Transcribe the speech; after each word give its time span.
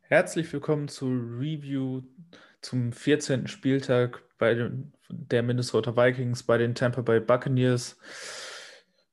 Herzlich 0.00 0.50
willkommen 0.50 0.88
zur 0.88 1.10
Review 1.10 2.02
zum 2.62 2.92
14. 2.92 3.48
Spieltag 3.48 4.22
bei 4.38 4.54
den, 4.54 4.94
der 5.10 5.42
Minnesota 5.42 5.94
Vikings 5.94 6.42
bei 6.44 6.56
den 6.56 6.74
Tampa 6.74 7.02
Bay 7.02 7.20
Buccaneers. 7.20 7.98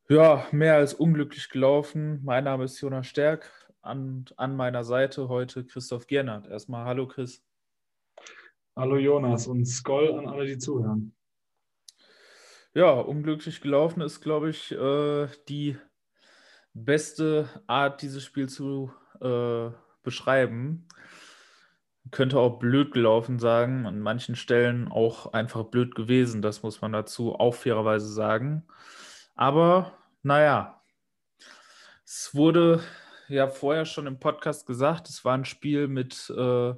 Ja, 0.08 0.48
mehr 0.52 0.76
als 0.76 0.94
unglücklich 0.94 1.50
gelaufen. 1.50 2.22
Mein 2.24 2.46
Name 2.46 2.64
ist 2.64 2.80
Jonas 2.80 3.08
Stärk. 3.08 3.52
An, 3.82 4.26
an 4.38 4.56
meiner 4.56 4.86
Seite 4.86 5.28
heute 5.28 5.66
Christoph 5.66 6.08
Giernert. 6.08 6.48
Erstmal 6.48 6.86
hallo 6.86 7.06
Chris. 7.08 7.44
Hallo 8.78 8.96
Jonas 8.96 9.48
und 9.48 9.66
Skoll 9.66 10.18
an 10.18 10.30
alle, 10.30 10.46
die 10.46 10.58
zuhören. 10.58 11.14
Ja, 12.74 12.92
unglücklich 12.92 13.60
gelaufen 13.60 14.00
ist, 14.00 14.22
glaube 14.22 14.50
ich, 14.50 14.72
äh, 14.72 15.28
die 15.50 15.78
beste 16.74 17.50
Art, 17.68 18.02
dieses 18.02 18.24
Spiel 18.24 18.48
zu 18.48 18.94
äh, 19.20 19.72
beschreiben. 20.04 20.88
Könnte 22.12 22.40
auch 22.40 22.60
blöd 22.60 22.94
gelaufen 22.94 23.40
sagen, 23.40 23.86
an 23.86 24.00
manchen 24.00 24.38
Stellen 24.38 24.88
auch 24.88 25.34
einfach 25.34 25.66
blöd 25.66 25.96
gewesen, 25.96 26.42
das 26.42 26.64
muss 26.64 26.80
man 26.80 26.94
dazu 26.94 27.36
auch 27.36 27.56
fairerweise 27.56 28.08
sagen. 28.08 28.66
Aber 29.36 29.98
naja, 30.24 30.82
es 32.06 32.34
wurde 32.34 32.82
ja 33.28 33.50
vorher 33.50 33.86
schon 33.86 34.08
im 34.08 34.20
Podcast 34.20 34.66
gesagt, 34.66 35.10
es 35.10 35.26
war 35.26 35.38
ein 35.38 35.46
Spiel 35.46 35.90
mit 35.90 36.30
äh, 36.30 36.74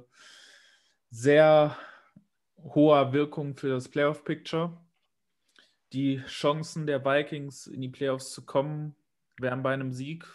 sehr 1.10 1.76
hoher 2.58 3.12
Wirkung 3.12 3.56
für 3.56 3.68
das 3.68 3.88
Playoff-Picture. 3.88 4.83
Die 5.94 6.18
Chancen 6.26 6.86
der 6.86 7.04
Vikings 7.04 7.66
in 7.66 7.80
die 7.80 7.88
Playoffs 7.88 8.32
zu 8.32 8.44
kommen 8.44 8.94
wären 9.38 9.62
bei 9.62 9.72
einem 9.72 9.92
Sieg 9.92 10.26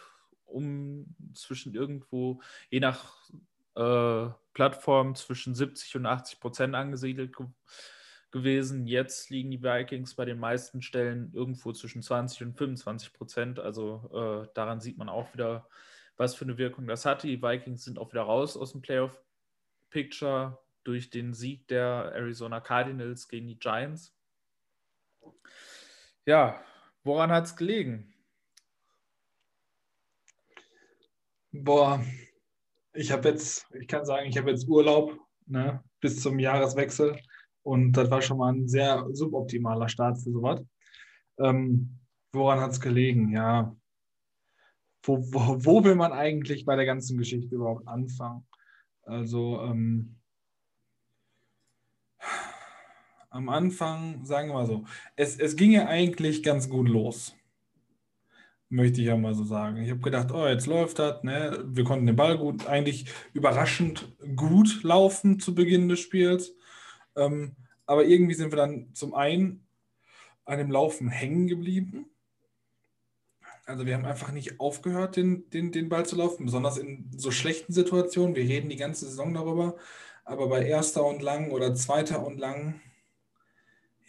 um 0.50 1.16
zwischen 1.34 1.76
irgendwo, 1.76 2.42
je 2.70 2.80
nach 2.80 3.30
äh, 3.76 4.30
Plattform, 4.54 5.16
zwischen 5.16 5.56
70 5.56 5.98
und 5.98 6.06
80 6.06 6.40
Prozent 6.40 6.76
angesiedelt 6.76 7.36
ge 7.36 7.46
gewesen. 8.32 8.86
Jetzt 8.86 9.32
liegen 9.32 9.50
die 9.50 9.64
Vikings 9.64 10.14
bei 10.14 10.24
den 10.24 10.38
meisten 10.38 10.84
Stellen 10.84 11.32
irgendwo 11.34 11.72
zwischen 11.74 12.04
20 12.04 12.44
und 12.44 12.58
25 12.58 13.12
Prozent. 13.12 13.60
Also 13.60 14.10
äh, 14.14 14.54
daran 14.54 14.82
sieht 14.82 15.00
man 15.00 15.10
auch 15.10 15.34
wieder, 15.34 15.68
was 16.16 16.36
für 16.36 16.46
eine 16.46 16.60
Wirkung 16.60 16.86
das 16.86 17.06
hatte. 17.06 17.26
Die 17.26 17.42
Vikings 17.42 17.84
sind 17.84 17.98
auch 17.98 18.12
wieder 18.12 18.22
raus 18.22 18.56
aus 18.56 18.74
dem 18.74 18.82
Playoff-Picture 18.82 20.60
durch 20.84 21.10
den 21.10 21.34
Sieg 21.34 21.68
der 21.70 22.12
Arizona 22.14 22.60
Cardinals 22.60 23.30
gegen 23.30 23.48
die 23.48 23.58
Giants. 23.58 24.16
Ja, 26.26 26.64
woran 27.04 27.32
hat 27.32 27.46
es 27.46 27.56
gelegen? 27.56 28.14
Boah, 31.52 32.04
ich 32.94 33.12
habe 33.12 33.30
jetzt, 33.30 33.66
ich 33.80 33.88
kann 33.88 34.06
sagen, 34.06 34.28
ich 34.30 34.38
habe 34.38 34.52
jetzt 34.52 34.68
Urlaub 34.68 35.18
ne, 35.48 35.84
bis 36.00 36.22
zum 36.22 36.38
Jahreswechsel 36.40 37.20
und 37.64 37.94
das 37.94 38.12
war 38.12 38.22
schon 38.22 38.38
mal 38.38 38.54
ein 38.54 38.68
sehr 38.68 39.08
suboptimaler 39.12 39.90
Start 39.90 40.20
für 40.20 40.32
sowas. 40.32 40.64
Ähm, 41.40 42.00
woran 42.32 42.60
hat 42.60 42.72
es 42.72 42.80
gelegen? 42.80 43.32
Ja, 43.32 43.76
wo, 45.04 45.18
wo, 45.34 45.66
wo, 45.66 45.84
will 45.84 45.96
man 45.96 46.12
eigentlich 46.12 46.66
bei 46.66 46.76
der 46.76 46.86
ganzen 46.86 47.18
Geschichte 47.18 47.56
überhaupt 47.56 47.88
anfangen? 47.88 48.46
Also 49.04 49.62
ähm, 49.62 50.19
am 53.30 53.50
Anfang, 53.50 54.26
sagen 54.26 54.50
wir 54.50 54.56
mal 54.56 54.66
so, 54.66 54.86
es, 55.16 55.38
es 55.38 55.56
ging 55.56 55.72
ja 55.72 55.88
eigentlich 55.88 56.44
ganz 56.44 56.70
gut 56.70 56.90
los 56.90 57.36
möchte 58.70 59.02
ich 59.02 59.08
ja 59.08 59.18
mal 59.18 59.34
so 59.34 59.44
sagen. 59.44 59.78
Ich 59.78 59.90
habe 59.90 60.00
gedacht, 60.00 60.32
oh, 60.32 60.48
jetzt 60.48 60.68
läuft 60.68 61.00
das, 61.00 61.24
ne? 61.24 61.64
Wir 61.66 61.84
konnten 61.84 62.06
den 62.06 62.16
Ball 62.16 62.38
gut, 62.38 62.68
eigentlich 62.68 63.06
überraschend 63.34 64.16
gut 64.36 64.84
laufen 64.84 65.40
zu 65.40 65.56
Beginn 65.56 65.90
des 65.90 66.00
Spiels. 66.00 66.56
Ähm, 67.16 67.56
aber 67.86 68.06
irgendwie 68.06 68.36
sind 68.36 68.52
wir 68.52 68.58
dann 68.58 68.94
zum 68.94 69.16
einen 69.16 69.68
an 70.46 70.60
dem 70.60 70.72
Laufen 70.72 71.10
hängen 71.10 71.48
geblieben. 71.48 72.06
Also 73.66 73.86
wir 73.86 73.96
haben 73.96 74.06
einfach 74.06 74.32
nicht 74.32 74.60
aufgehört, 74.60 75.16
den, 75.16 75.50
den, 75.50 75.72
den 75.72 75.90
Ball 75.90 76.06
zu 76.06 76.16
laufen, 76.16 76.46
besonders 76.46 76.78
in 76.78 77.10
so 77.16 77.32
schlechten 77.32 77.74
Situationen. 77.74 78.36
Wir 78.36 78.44
reden 78.44 78.70
die 78.70 78.76
ganze 78.76 79.06
Saison 79.06 79.34
darüber, 79.34 79.76
aber 80.24 80.48
bei 80.48 80.66
erster 80.66 81.06
und 81.06 81.22
lang 81.22 81.52
oder 81.52 81.74
zweiter 81.76 82.26
und 82.26 82.40
lang, 82.40 82.80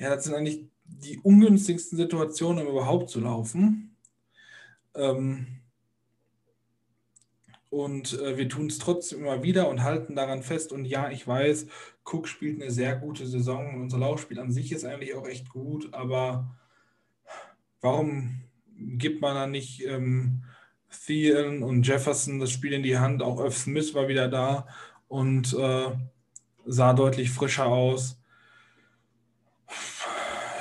ja, 0.01 0.15
das 0.15 0.25
sind 0.25 0.35
eigentlich 0.35 0.65
die 0.85 1.19
ungünstigsten 1.19 1.97
Situationen, 1.97 2.67
um 2.67 2.73
überhaupt 2.73 3.11
zu 3.11 3.21
laufen. 3.21 3.97
Ähm, 4.95 5.47
und 7.69 8.19
äh, 8.21 8.37
wir 8.37 8.49
tun 8.49 8.67
es 8.67 8.79
trotzdem 8.79 9.21
immer 9.21 9.43
wieder 9.43 9.69
und 9.69 9.83
halten 9.83 10.17
daran 10.17 10.43
fest. 10.43 10.73
Und 10.73 10.87
ja, 10.87 11.11
ich 11.11 11.29
weiß, 11.29 11.67
Cook 12.05 12.27
spielt 12.27 12.61
eine 12.61 12.71
sehr 12.71 12.97
gute 12.97 13.27
Saison 13.27 13.75
und 13.75 13.83
unser 13.83 13.99
Laufspiel 13.99 14.41
an 14.41 14.51
sich 14.51 14.73
ist 14.73 14.85
eigentlich 14.85 15.15
auch 15.15 15.29
echt 15.29 15.51
gut. 15.51 15.93
Aber 15.93 16.57
warum 17.83 18.41
gibt 18.77 19.21
man 19.21 19.35
dann 19.35 19.51
nicht 19.51 19.85
ähm, 19.85 20.45
Thielen 21.07 21.63
und 21.63 21.87
Jefferson 21.87 22.41
das 22.41 22.51
Spiel 22.51 22.73
in 22.73 22.83
die 22.83 22.99
Hand? 22.99 23.23
Auch 23.23 23.39
Öf 23.39 23.57
Smith 23.57 23.95
war 23.95 24.09
wieder 24.09 24.29
da 24.29 24.67
und 25.09 25.53
äh, 25.53 25.91
sah 26.65 26.95
deutlich 26.95 27.31
frischer 27.31 27.67
aus. 27.67 28.20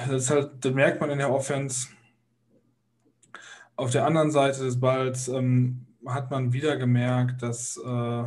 Das, 0.07 0.29
halt, 0.29 0.63
das 0.63 0.73
merkt 0.73 1.01
man 1.01 1.09
in 1.09 1.17
der 1.17 1.31
Offense 1.31 1.89
auf 3.79 3.91
der 3.91 4.05
anderen 4.05 4.29
Seite 4.29 4.65
des 4.65 4.79
Balls 4.79 5.29
ähm, 5.29 5.85
hat 6.05 6.31
man 6.31 6.51
wieder 6.51 6.75
gemerkt, 6.75 7.41
dass, 7.41 7.77
äh, 7.77 8.23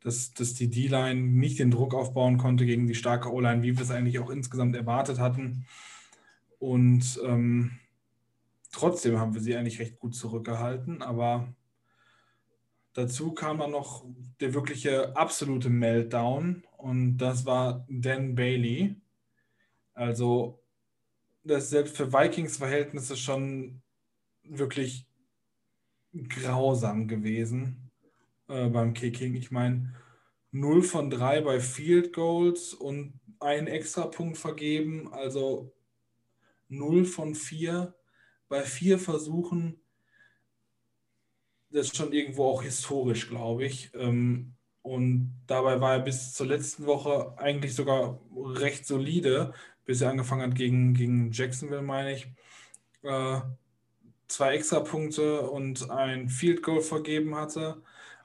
dass, 0.00 0.32
dass 0.32 0.54
die 0.54 0.70
D-Line 0.70 1.20
nicht 1.20 1.58
den 1.58 1.72
Druck 1.72 1.92
aufbauen 1.92 2.38
konnte 2.38 2.64
gegen 2.64 2.86
die 2.86 2.94
starke 2.94 3.32
O-Line, 3.32 3.62
wie 3.62 3.76
wir 3.76 3.82
es 3.82 3.90
eigentlich 3.90 4.20
auch 4.20 4.30
insgesamt 4.30 4.76
erwartet 4.76 5.18
hatten. 5.18 5.66
Und 6.60 7.20
ähm, 7.24 7.72
trotzdem 8.70 9.18
haben 9.18 9.34
wir 9.34 9.40
sie 9.40 9.56
eigentlich 9.56 9.80
recht 9.80 9.98
gut 9.98 10.14
zurückgehalten, 10.14 11.02
aber 11.02 11.48
dazu 12.92 13.32
kam 13.32 13.58
dann 13.58 13.72
noch 13.72 14.04
der 14.38 14.54
wirkliche 14.54 15.16
absolute 15.16 15.68
Meltdown 15.68 16.62
und 16.76 17.18
das 17.18 17.44
war 17.44 17.84
Dan 17.88 18.36
Bailey. 18.36 18.94
Also 19.94 20.63
das 21.44 21.64
ist 21.64 21.70
selbst 21.70 21.96
für 21.96 22.12
Vikings-Verhältnisse 22.12 23.16
schon 23.16 23.82
wirklich 24.42 25.06
grausam 26.28 27.06
gewesen 27.06 27.90
äh, 28.48 28.68
beim 28.68 28.94
Kicking. 28.94 29.34
Ich 29.34 29.50
meine, 29.50 29.94
0 30.52 30.82
von 30.82 31.10
3 31.10 31.42
bei 31.42 31.60
Field 31.60 32.12
Goals 32.12 32.74
und 32.74 33.20
einen 33.40 33.66
extra 33.66 34.06
Punkt 34.06 34.38
vergeben, 34.38 35.12
also 35.12 35.72
0 36.68 37.04
von 37.04 37.34
4 37.34 37.94
bei 38.48 38.62
vier 38.62 38.98
Versuchen. 38.98 39.80
Das 41.70 41.86
ist 41.86 41.96
schon 41.96 42.12
irgendwo 42.12 42.44
auch 42.46 42.62
historisch, 42.62 43.28
glaube 43.28 43.64
ich. 43.64 43.90
Ähm, 43.94 44.54
und 44.82 45.42
dabei 45.46 45.80
war 45.80 45.94
er 45.94 46.00
bis 46.00 46.34
zur 46.34 46.46
letzten 46.46 46.86
Woche 46.86 47.36
eigentlich 47.38 47.74
sogar 47.74 48.20
recht 48.36 48.86
solide, 48.86 49.54
bis 49.84 50.00
er 50.00 50.10
angefangen 50.10 50.42
hat 50.42 50.54
gegen, 50.54 50.94
gegen 50.94 51.30
Jacksonville, 51.32 51.82
meine 51.82 52.14
ich. 52.14 52.26
Äh, 53.02 53.40
zwei 54.28 54.54
Extrapunkte 54.54 55.42
und 55.42 55.90
ein 55.90 56.28
Field 56.28 56.62
Goal 56.62 56.80
vergeben 56.80 57.34
hatte 57.34 57.82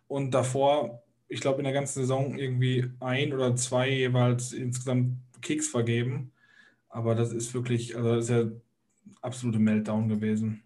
und 0.08 0.34
davor, 0.34 1.04
ich 1.28 1.42
glaube, 1.42 1.60
in 1.60 1.66
der 1.66 1.74
ganzen 1.74 2.02
Saison 2.02 2.38
irgendwie 2.38 2.92
ein 3.00 3.34
oder 3.34 3.56
zwei 3.56 3.90
jeweils 3.90 4.54
insgesamt 4.54 5.18
Kicks 5.42 5.68
vergeben. 5.68 6.32
Aber 6.90 7.16
das 7.16 7.34
ist 7.34 7.54
wirklich, 7.54 7.96
also 7.96 8.16
das 8.16 8.26
ist 8.26 8.32
ja 8.32 8.52
absolute 9.22 9.60
Meltdown 9.60 10.10
gewesen. 10.10 10.64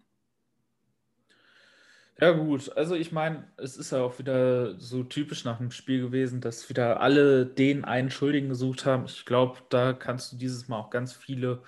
Ja, 2.24 2.32
gut. 2.32 2.72
Also, 2.78 2.96
ich 2.96 3.12
meine, 3.12 3.52
es 3.58 3.76
ist 3.76 3.92
ja 3.92 4.02
auch 4.02 4.18
wieder 4.18 4.80
so 4.80 5.04
typisch 5.04 5.44
nach 5.44 5.58
dem 5.58 5.72
Spiel 5.72 6.00
gewesen, 6.00 6.40
dass 6.40 6.70
wieder 6.70 7.02
alle 7.02 7.46
den 7.46 7.84
einen 7.84 8.10
Schuldigen 8.10 8.48
gesucht 8.48 8.86
haben. 8.86 9.04
Ich 9.08 9.26
glaube, 9.26 9.58
da 9.68 9.92
kannst 9.92 10.32
du 10.32 10.38
dieses 10.38 10.70
Mal 10.70 10.80
auch 10.80 10.90
ganz 10.90 11.12
viele 11.12 11.64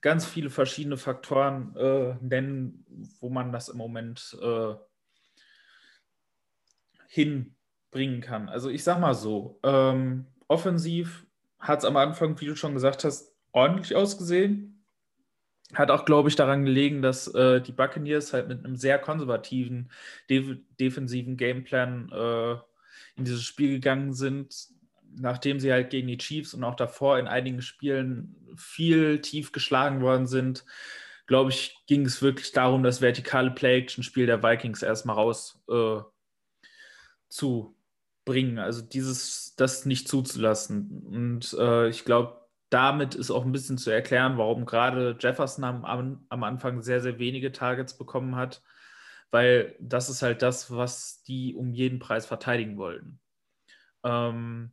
ganz 0.00 0.26
viele 0.26 0.50
verschiedene 0.50 0.96
Faktoren 0.96 1.76
äh, 1.76 2.16
nennen, 2.20 2.84
wo 3.20 3.28
man 3.30 3.52
das 3.52 3.68
im 3.68 3.78
Moment 3.78 4.36
äh, 4.42 4.74
hinbringen 7.06 8.20
kann. 8.20 8.48
Also 8.48 8.68
ich 8.68 8.82
sag 8.82 8.98
mal 8.98 9.14
so, 9.14 9.60
ähm, 9.62 10.26
offensiv 10.48 11.24
hat 11.60 11.80
es 11.80 11.84
am 11.84 11.96
Anfang, 11.96 12.40
wie 12.40 12.46
du 12.46 12.56
schon 12.56 12.74
gesagt 12.74 13.04
hast, 13.04 13.32
ordentlich 13.52 13.94
ausgesehen. 13.94 14.79
Hat 15.74 15.90
auch, 15.90 16.04
glaube 16.04 16.28
ich, 16.28 16.36
daran 16.36 16.64
gelegen, 16.64 17.02
dass 17.02 17.28
äh, 17.28 17.60
die 17.60 17.72
Buccaneers 17.72 18.32
halt 18.32 18.48
mit 18.48 18.64
einem 18.64 18.76
sehr 18.76 18.98
konservativen 18.98 19.90
def 20.28 20.56
defensiven 20.80 21.36
Gameplan 21.36 22.10
äh, 22.12 22.52
in 23.16 23.24
dieses 23.24 23.44
Spiel 23.44 23.70
gegangen 23.70 24.14
sind 24.14 24.68
nachdem 25.12 25.58
sie 25.58 25.72
halt 25.72 25.90
gegen 25.90 26.06
die 26.06 26.18
Chiefs 26.18 26.54
und 26.54 26.62
auch 26.62 26.76
davor 26.76 27.18
in 27.18 27.26
einigen 27.26 27.62
Spielen 27.62 28.36
viel 28.56 29.20
tief 29.20 29.50
geschlagen 29.50 30.02
worden 30.02 30.28
sind 30.28 30.64
glaube 31.30 31.50
ich, 31.50 31.78
ging 31.86 32.04
es 32.04 32.22
wirklich 32.22 32.50
darum, 32.50 32.82
das 32.82 33.00
vertikale 33.00 33.52
Play-Action-Spiel 33.52 34.26
der 34.26 34.42
Vikings 34.42 34.82
erstmal 34.82 35.14
raus 35.14 35.62
äh, 35.68 36.00
zu 37.28 37.76
bringen. 38.24 38.58
Also 38.58 38.82
dieses, 38.82 39.54
das 39.54 39.86
nicht 39.86 40.08
zuzulassen. 40.08 41.06
Und 41.06 41.56
äh, 41.56 41.88
ich 41.88 42.04
glaube, 42.04 42.39
damit 42.70 43.16
ist 43.16 43.30
auch 43.30 43.44
ein 43.44 43.52
bisschen 43.52 43.78
zu 43.78 43.90
erklären, 43.90 44.38
warum 44.38 44.64
gerade 44.64 45.16
Jefferson 45.18 45.64
am, 45.64 46.24
am 46.28 46.44
Anfang 46.44 46.82
sehr, 46.82 47.00
sehr 47.00 47.18
wenige 47.18 47.52
Targets 47.52 47.98
bekommen 47.98 48.36
hat, 48.36 48.62
weil 49.30 49.76
das 49.80 50.08
ist 50.08 50.22
halt 50.22 50.42
das, 50.42 50.70
was 50.70 51.22
die 51.24 51.54
um 51.54 51.72
jeden 51.72 51.98
Preis 51.98 52.26
verteidigen 52.26 52.78
wollten. 52.78 53.20
Ähm, 54.04 54.72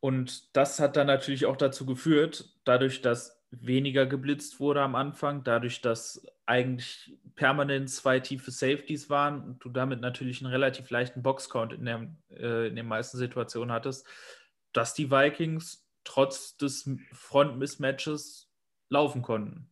und 0.00 0.56
das 0.56 0.80
hat 0.80 0.96
dann 0.96 1.06
natürlich 1.06 1.46
auch 1.46 1.56
dazu 1.56 1.84
geführt, 1.84 2.50
dadurch, 2.64 3.02
dass 3.02 3.44
weniger 3.50 4.06
geblitzt 4.06 4.60
wurde 4.60 4.82
am 4.82 4.94
Anfang, 4.94 5.44
dadurch, 5.44 5.80
dass 5.80 6.26
eigentlich 6.46 7.18
permanent 7.34 7.90
zwei 7.90 8.20
tiefe 8.20 8.50
Safeties 8.50 9.10
waren 9.10 9.42
und 9.42 9.64
du 9.64 9.68
damit 9.68 10.00
natürlich 10.00 10.40
einen 10.40 10.52
relativ 10.52 10.90
leichten 10.90 11.22
Boxcount 11.22 11.72
in, 11.72 11.84
der, 11.84 12.08
äh, 12.30 12.68
in 12.68 12.76
den 12.76 12.86
meisten 12.86 13.18
Situationen 13.18 13.72
hattest, 13.72 14.06
dass 14.76 14.94
die 14.94 15.10
Vikings 15.10 15.86
trotz 16.04 16.56
des 16.56 16.88
Front-Mismatches 17.12 18.50
laufen 18.88 19.22
konnten. 19.22 19.70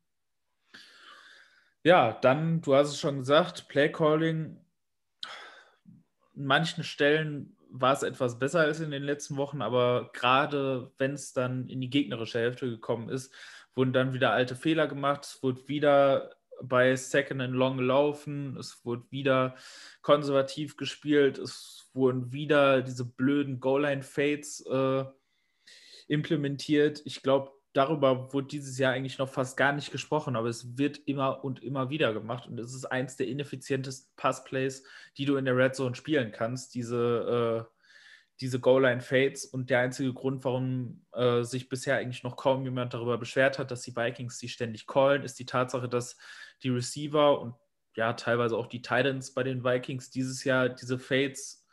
Ja, 1.83 2.13
dann, 2.13 2.63
du 2.63 2.75
hast 2.75 2.89
es 2.89 2.99
schon 2.99 3.19
gesagt, 3.19 3.69
Playcalling. 3.69 4.59
An 5.85 6.45
manchen 6.45 6.83
Stellen 6.83 7.57
war 7.69 7.93
es 7.93 8.03
etwas 8.03 8.39
besser 8.39 8.61
als 8.61 8.81
in 8.81 8.91
den 8.91 9.03
letzten 9.03 9.37
Wochen, 9.37 9.61
aber 9.61 10.11
gerade 10.13 10.93
wenn 10.99 11.13
es 11.13 11.33
dann 11.33 11.69
in 11.69 11.81
die 11.81 11.91
gegnerische 11.91 12.39
Hälfte 12.39 12.71
gekommen 12.71 13.09
ist, 13.09 13.33
wurden 13.75 13.93
dann 13.93 14.15
wieder 14.15 14.33
alte 14.33 14.57
Fehler 14.57 14.87
gemacht. 14.87 15.25
Es 15.25 15.43
wurde 15.43 15.69
wieder 15.69 16.35
bei 16.69 16.97
Second 16.97 17.41
and 17.41 17.55
Long 17.55 17.77
gelaufen, 17.77 18.57
es 18.59 18.85
wurde 18.85 19.05
wieder 19.11 19.57
konservativ 20.03 20.77
gespielt, 20.77 21.39
es 21.39 21.91
wurden 21.93 22.33
wieder 22.33 22.83
diese 22.83 23.05
blöden 23.05 23.61
Goal-Line-Fades 23.61 24.67
äh, 24.67 25.05
implementiert. 26.09 27.03
Ich 27.05 27.23
glaube, 27.23 27.53
darüber 27.73 28.33
wurde 28.33 28.49
dieses 28.49 28.79
Jahr 28.79 28.93
eigentlich 28.93 29.19
noch 29.19 29.29
fast 29.29 29.57
gar 29.57 29.73
nicht 29.73 29.93
gesprochen, 29.93 30.37
aber 30.37 30.49
es 30.49 30.79
wird 30.79 30.99
immer 31.07 31.45
und 31.45 31.63
immer 31.63 31.91
wieder 31.91 32.13
gemacht. 32.15 32.47
Und 32.47 32.59
es 32.59 32.75
ist 32.75 32.87
eins 32.87 33.17
der 33.17 33.29
ineffizientesten 33.29 34.13
Passplays, 34.17 34.85
die 35.19 35.25
du 35.25 35.37
in 35.37 35.45
der 35.45 35.57
Red 35.57 35.75
Zone 35.75 35.95
spielen 35.95 36.33
kannst, 36.33 36.75
diese, 36.75 37.67
äh, 37.69 37.74
diese 38.41 38.61
Goal-Line-Fades 38.61 39.47
und 39.47 39.71
der 39.71 39.81
einzige 39.81 40.13
Grund, 40.13 40.45
warum 40.45 41.05
äh, 41.13 41.43
sich 41.43 41.69
bisher 41.69 41.97
eigentlich 41.97 42.25
noch 42.25 42.37
kaum 42.37 42.65
jemand 42.65 42.93
darüber 42.93 43.17
beschwert 43.17 43.59
hat, 43.59 43.71
dass 43.71 43.83
die 43.83 43.95
Vikings 43.95 44.39
die 44.39 44.49
ständig 44.49 44.87
callen, 44.87 45.23
ist 45.23 45.39
die 45.39 45.47
Tatsache, 45.47 45.89
dass 45.89 46.17
die 46.63 46.71
Receiver 46.71 47.41
und 47.41 47.55
ja, 47.97 48.13
teilweise 48.15 48.57
auch 48.57 48.67
die 48.67 48.83
Titans 48.83 49.35
bei 49.35 49.45
den 49.45 49.63
Vikings 49.63 50.11
dieses 50.11 50.43
Jahr 50.43 50.69
diese 50.69 50.99
Fades 50.99 51.65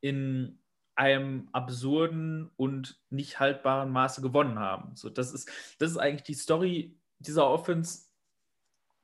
in 0.00 0.60
einem 0.94 1.48
absurden 1.52 2.50
und 2.56 3.00
nicht 3.10 3.40
haltbaren 3.40 3.90
Maße 3.90 4.22
gewonnen 4.22 4.58
haben. 4.58 4.94
So, 4.96 5.10
das, 5.10 5.32
ist, 5.32 5.50
das 5.78 5.90
ist 5.90 5.98
eigentlich 5.98 6.22
die 6.22 6.34
Story 6.34 6.96
dieser 7.18 7.48
Offense 7.48 8.05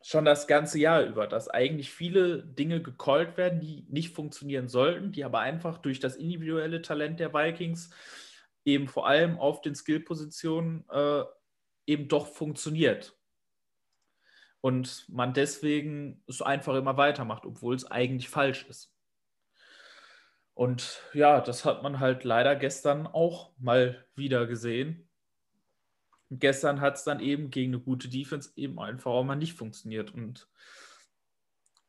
schon 0.02 0.24
das 0.24 0.46
ganze 0.46 0.78
Jahr 0.78 1.02
über, 1.02 1.26
dass 1.26 1.48
eigentlich 1.48 1.90
viele 1.90 2.42
Dinge 2.42 2.82
gecallt 2.82 3.36
werden, 3.36 3.60
die 3.60 3.86
nicht 3.88 4.14
funktionieren 4.14 4.68
sollten, 4.68 5.12
die 5.12 5.24
aber 5.24 5.40
einfach 5.40 5.78
durch 5.78 6.00
das 6.00 6.16
individuelle 6.16 6.82
Talent 6.82 7.20
der 7.20 7.32
Vikings 7.32 7.90
eben 8.64 8.88
vor 8.88 9.06
allem 9.06 9.38
auf 9.38 9.60
den 9.60 9.74
Skillpositionen 9.74 10.84
äh, 10.90 11.22
eben 11.86 12.08
doch 12.08 12.26
funktioniert. 12.26 13.16
Und 14.60 15.08
man 15.08 15.34
deswegen 15.34 16.22
es 16.28 16.40
einfach 16.40 16.74
immer 16.74 16.96
weitermacht, 16.96 17.44
obwohl 17.46 17.74
es 17.74 17.90
eigentlich 17.90 18.28
falsch 18.28 18.66
ist. 18.68 18.92
Und 20.54 21.00
ja, 21.14 21.40
das 21.40 21.64
hat 21.64 21.82
man 21.82 21.98
halt 21.98 22.24
leider 22.24 22.54
gestern 22.54 23.06
auch 23.06 23.52
mal 23.58 24.06
wieder 24.14 24.46
gesehen. 24.46 25.08
Und 26.32 26.38
gestern 26.38 26.80
hat 26.80 26.96
es 26.96 27.04
dann 27.04 27.20
eben 27.20 27.50
gegen 27.50 27.74
eine 27.74 27.82
gute 27.82 28.08
Defense 28.08 28.52
eben 28.56 28.80
einfach 28.80 29.10
auch 29.10 29.22
mal 29.22 29.36
nicht 29.36 29.52
funktioniert. 29.52 30.14
Und 30.14 30.48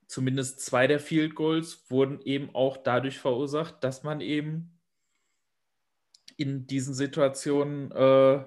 zumindest 0.06 0.60
zwei 0.60 0.86
der 0.86 1.00
Field 1.00 1.34
Goals 1.34 1.90
wurden 1.90 2.20
eben 2.20 2.54
auch 2.54 2.76
dadurch 2.76 3.20
verursacht, 3.20 3.82
dass 3.86 4.04
man 4.04 4.20
eben 4.20 4.78
in 6.36 6.68
diesen 6.68 6.94
Situationen 6.94 7.90
äh, 7.94 8.44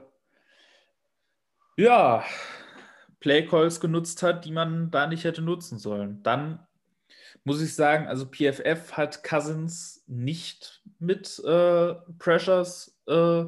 ja 1.78 2.22
Play 3.20 3.46
Calls 3.46 3.80
genutzt 3.80 4.22
hat, 4.22 4.44
die 4.44 4.52
man 4.52 4.90
da 4.90 5.06
nicht 5.06 5.24
hätte 5.24 5.40
nutzen 5.40 5.78
sollen. 5.78 6.22
Dann 6.22 6.66
muss 7.42 7.62
ich 7.62 7.74
sagen, 7.74 8.06
also 8.06 8.26
PFF 8.26 8.92
hat 8.92 9.24
Cousins 9.24 10.04
nicht 10.06 10.82
mit 10.98 11.38
äh, 11.38 11.94
Pressures 12.18 13.00
äh, 13.06 13.46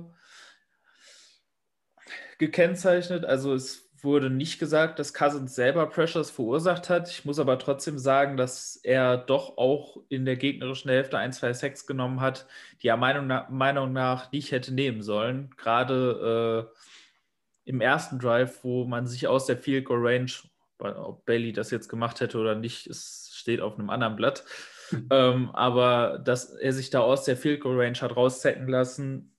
gekennzeichnet. 2.38 3.24
Also 3.24 3.54
es 3.54 3.90
wurde 4.00 4.30
nicht 4.30 4.58
gesagt, 4.58 4.98
dass 4.98 5.12
Cousins 5.12 5.54
selber 5.54 5.86
Pressures 5.86 6.30
verursacht 6.30 6.88
hat. 6.88 7.10
Ich 7.10 7.24
muss 7.24 7.38
aber 7.38 7.58
trotzdem 7.58 7.98
sagen, 7.98 8.36
dass 8.36 8.76
er 8.76 9.16
doch 9.16 9.58
auch 9.58 9.98
in 10.08 10.24
der 10.24 10.36
gegnerischen 10.36 10.90
Hälfte 10.90 11.18
ein, 11.18 11.32
zwei 11.32 11.52
Sacks 11.52 11.86
genommen 11.86 12.20
hat, 12.20 12.46
die 12.82 12.88
er 12.88 12.96
Meinung 12.96 13.26
nach, 13.26 13.48
Meinung 13.48 13.92
nach 13.92 14.30
nicht 14.30 14.52
hätte 14.52 14.72
nehmen 14.72 15.02
sollen. 15.02 15.50
Gerade 15.56 16.70
äh, 16.74 17.70
im 17.70 17.80
ersten 17.80 18.18
Drive, 18.18 18.62
wo 18.62 18.84
man 18.84 19.06
sich 19.06 19.26
aus 19.26 19.46
der 19.46 19.58
Field 19.58 19.84
Goal 19.84 20.06
Range, 20.06 20.30
ob 20.78 21.26
Bailey 21.26 21.52
das 21.52 21.70
jetzt 21.70 21.88
gemacht 21.88 22.20
hätte 22.20 22.38
oder 22.38 22.54
nicht, 22.54 22.86
ist 22.86 23.28
steht 23.38 23.60
auf 23.60 23.78
einem 23.78 23.90
anderen 23.90 24.16
Blatt. 24.16 24.44
Mhm. 24.90 25.08
Ähm, 25.10 25.50
aber 25.52 26.18
dass 26.24 26.50
er 26.50 26.72
sich 26.72 26.90
da 26.90 27.00
aus 27.00 27.24
der 27.24 27.36
Field 27.36 27.60
Goal 27.60 27.80
Range 27.80 27.98
hat 27.98 28.16
rauszecken 28.16 28.68
lassen, 28.68 29.34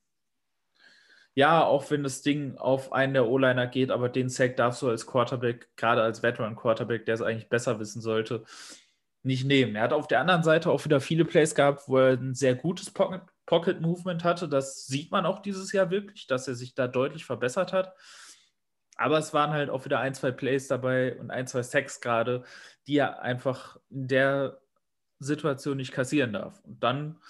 ja, 1.40 1.64
auch 1.64 1.90
wenn 1.90 2.04
das 2.04 2.22
Ding 2.22 2.58
auf 2.58 2.92
einen 2.92 3.14
der 3.14 3.26
O-Liner 3.30 3.66
geht, 3.66 3.92
aber 3.92 4.10
den 4.10 4.28
Sack 4.28 4.58
darfst 4.58 4.82
du 4.82 4.90
als 4.90 5.08
Quarterback, 5.08 5.70
gerade 5.78 6.02
als 6.02 6.22
Veteran 6.22 6.58
Quarterback, 6.58 7.06
der 7.06 7.16
es 7.16 7.22
eigentlich 7.22 7.48
besser 7.48 7.80
wissen 7.80 8.02
sollte, 8.02 8.44
nicht 9.24 9.46
nehmen. 9.46 9.78
Er 9.78 9.84
hat 9.84 9.94
auf 9.94 10.10
der 10.10 10.20
anderen 10.20 10.44
Seite 10.44 10.70
auch 10.70 10.84
wieder 10.84 11.00
viele 11.00 11.24
Plays 11.24 11.56
gehabt, 11.56 11.88
wo 11.88 11.98
er 11.98 12.18
ein 12.18 12.36
sehr 12.36 12.56
gutes 12.56 12.92
Pocket, 12.92 13.22
Pocket 13.46 13.80
Movement 13.80 14.26
hatte. 14.26 14.50
Das 14.50 14.86
sieht 14.88 15.12
man 15.12 15.26
auch 15.26 15.40
dieses 15.40 15.72
Jahr 15.72 15.90
wirklich, 15.92 16.28
dass 16.28 16.46
er 16.50 16.56
sich 16.56 16.76
da 16.76 16.90
deutlich 16.90 17.24
verbessert 17.24 17.72
hat. 17.72 17.96
Aber 18.98 19.18
es 19.18 19.34
waren 19.34 19.52
halt 19.52 19.70
auch 19.70 19.86
wieder 19.86 20.02
ein, 20.02 20.14
zwei 20.14 20.32
Plays 20.32 20.68
dabei 20.68 21.18
und 21.20 21.32
ein, 21.32 21.48
zwei 21.48 21.64
Sacks 21.64 22.02
gerade, 22.02 22.44
die 22.86 22.98
er 22.98 23.22
einfach 23.22 23.78
in 23.90 24.10
der 24.10 24.60
Situation 25.20 25.78
nicht 25.78 25.94
kassieren 25.94 26.34
darf. 26.34 26.60
Und 26.66 26.84
dann 26.84 27.22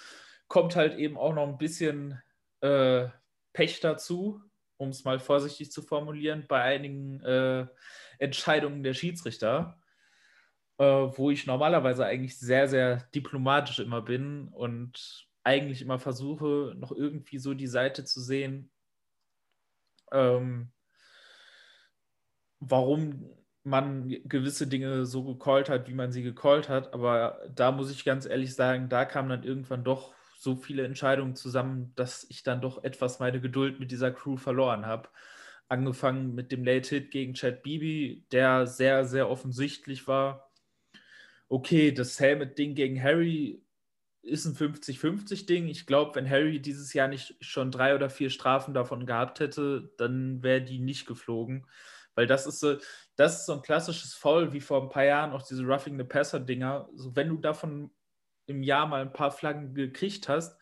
kommt 0.48 0.74
halt 0.74 0.98
eben 0.98 1.16
auch 1.16 1.32
noch 1.32 1.46
ein 1.46 1.58
bisschen 1.58 2.20
äh, 2.60 3.06
Pech 3.52 3.80
dazu, 3.80 4.40
um 4.76 4.90
es 4.90 5.04
mal 5.04 5.18
vorsichtig 5.18 5.70
zu 5.70 5.82
formulieren, 5.82 6.46
bei 6.48 6.62
einigen 6.62 7.20
äh, 7.22 7.66
Entscheidungen 8.18 8.82
der 8.82 8.94
Schiedsrichter, 8.94 9.78
äh, 10.78 10.84
wo 10.84 11.30
ich 11.30 11.46
normalerweise 11.46 12.06
eigentlich 12.06 12.38
sehr, 12.38 12.68
sehr 12.68 13.08
diplomatisch 13.14 13.78
immer 13.80 14.02
bin 14.02 14.48
und 14.48 15.28
eigentlich 15.44 15.82
immer 15.82 15.98
versuche, 15.98 16.74
noch 16.76 16.92
irgendwie 16.92 17.38
so 17.38 17.54
die 17.54 17.66
Seite 17.66 18.04
zu 18.04 18.20
sehen, 18.20 18.70
ähm, 20.12 20.72
warum 22.60 23.30
man 23.62 24.08
gewisse 24.24 24.66
Dinge 24.66 25.04
so 25.06 25.24
gecallt 25.24 25.68
hat, 25.68 25.88
wie 25.88 25.94
man 25.94 26.12
sie 26.12 26.22
gecallt 26.22 26.68
hat. 26.68 26.94
Aber 26.94 27.40
da 27.54 27.72
muss 27.72 27.90
ich 27.90 28.04
ganz 28.04 28.26
ehrlich 28.26 28.54
sagen, 28.54 28.88
da 28.88 29.04
kamen 29.04 29.28
dann 29.28 29.42
irgendwann 29.42 29.84
doch 29.84 30.14
so 30.40 30.56
viele 30.56 30.84
Entscheidungen 30.84 31.36
zusammen, 31.36 31.92
dass 31.96 32.26
ich 32.30 32.42
dann 32.42 32.62
doch 32.62 32.82
etwas 32.82 33.20
meine 33.20 33.42
Geduld 33.42 33.78
mit 33.78 33.90
dieser 33.90 34.10
Crew 34.10 34.38
verloren 34.38 34.86
habe. 34.86 35.10
Angefangen 35.68 36.34
mit 36.34 36.50
dem 36.50 36.64
Late 36.64 36.88
Hit 36.88 37.10
gegen 37.10 37.34
Chad 37.34 37.62
Beebe, 37.62 38.22
der 38.32 38.66
sehr, 38.66 39.04
sehr 39.04 39.28
offensichtlich 39.28 40.08
war. 40.08 40.50
Okay, 41.48 41.92
das 41.92 42.18
Helmet-Ding 42.18 42.74
gegen 42.74 43.02
Harry 43.02 43.62
ist 44.22 44.46
ein 44.46 44.54
50-50-Ding. 44.54 45.68
Ich 45.68 45.86
glaube, 45.86 46.14
wenn 46.14 46.28
Harry 46.28 46.60
dieses 46.60 46.94
Jahr 46.94 47.08
nicht 47.08 47.36
schon 47.40 47.70
drei 47.70 47.94
oder 47.94 48.08
vier 48.08 48.30
Strafen 48.30 48.72
davon 48.72 49.04
gehabt 49.04 49.40
hätte, 49.40 49.92
dann 49.98 50.42
wäre 50.42 50.62
die 50.62 50.78
nicht 50.78 51.06
geflogen. 51.06 51.66
Weil 52.14 52.26
das 52.26 52.46
ist 52.46 52.60
so, 52.60 52.78
das 53.16 53.40
ist 53.40 53.46
so 53.46 53.54
ein 53.54 53.62
klassisches 53.62 54.14
Foul 54.14 54.54
wie 54.54 54.60
vor 54.60 54.82
ein 54.82 54.88
paar 54.88 55.04
Jahren 55.04 55.32
auch 55.32 55.42
diese 55.42 55.64
Roughing 55.64 55.98
the 55.98 56.04
Passer-Dinger. 56.04 56.88
So, 56.94 57.14
wenn 57.14 57.28
du 57.28 57.36
davon 57.36 57.90
im 58.46 58.62
Jahr 58.62 58.86
mal 58.86 59.02
ein 59.02 59.12
paar 59.12 59.30
Flaggen 59.30 59.74
gekriegt 59.74 60.28
hast, 60.28 60.58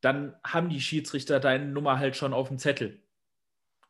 dann 0.00 0.36
haben 0.44 0.68
die 0.68 0.80
Schiedsrichter 0.80 1.40
deine 1.40 1.66
Nummer 1.66 1.98
halt 1.98 2.16
schon 2.16 2.34
auf 2.34 2.48
dem 2.48 2.58
Zettel. 2.58 3.02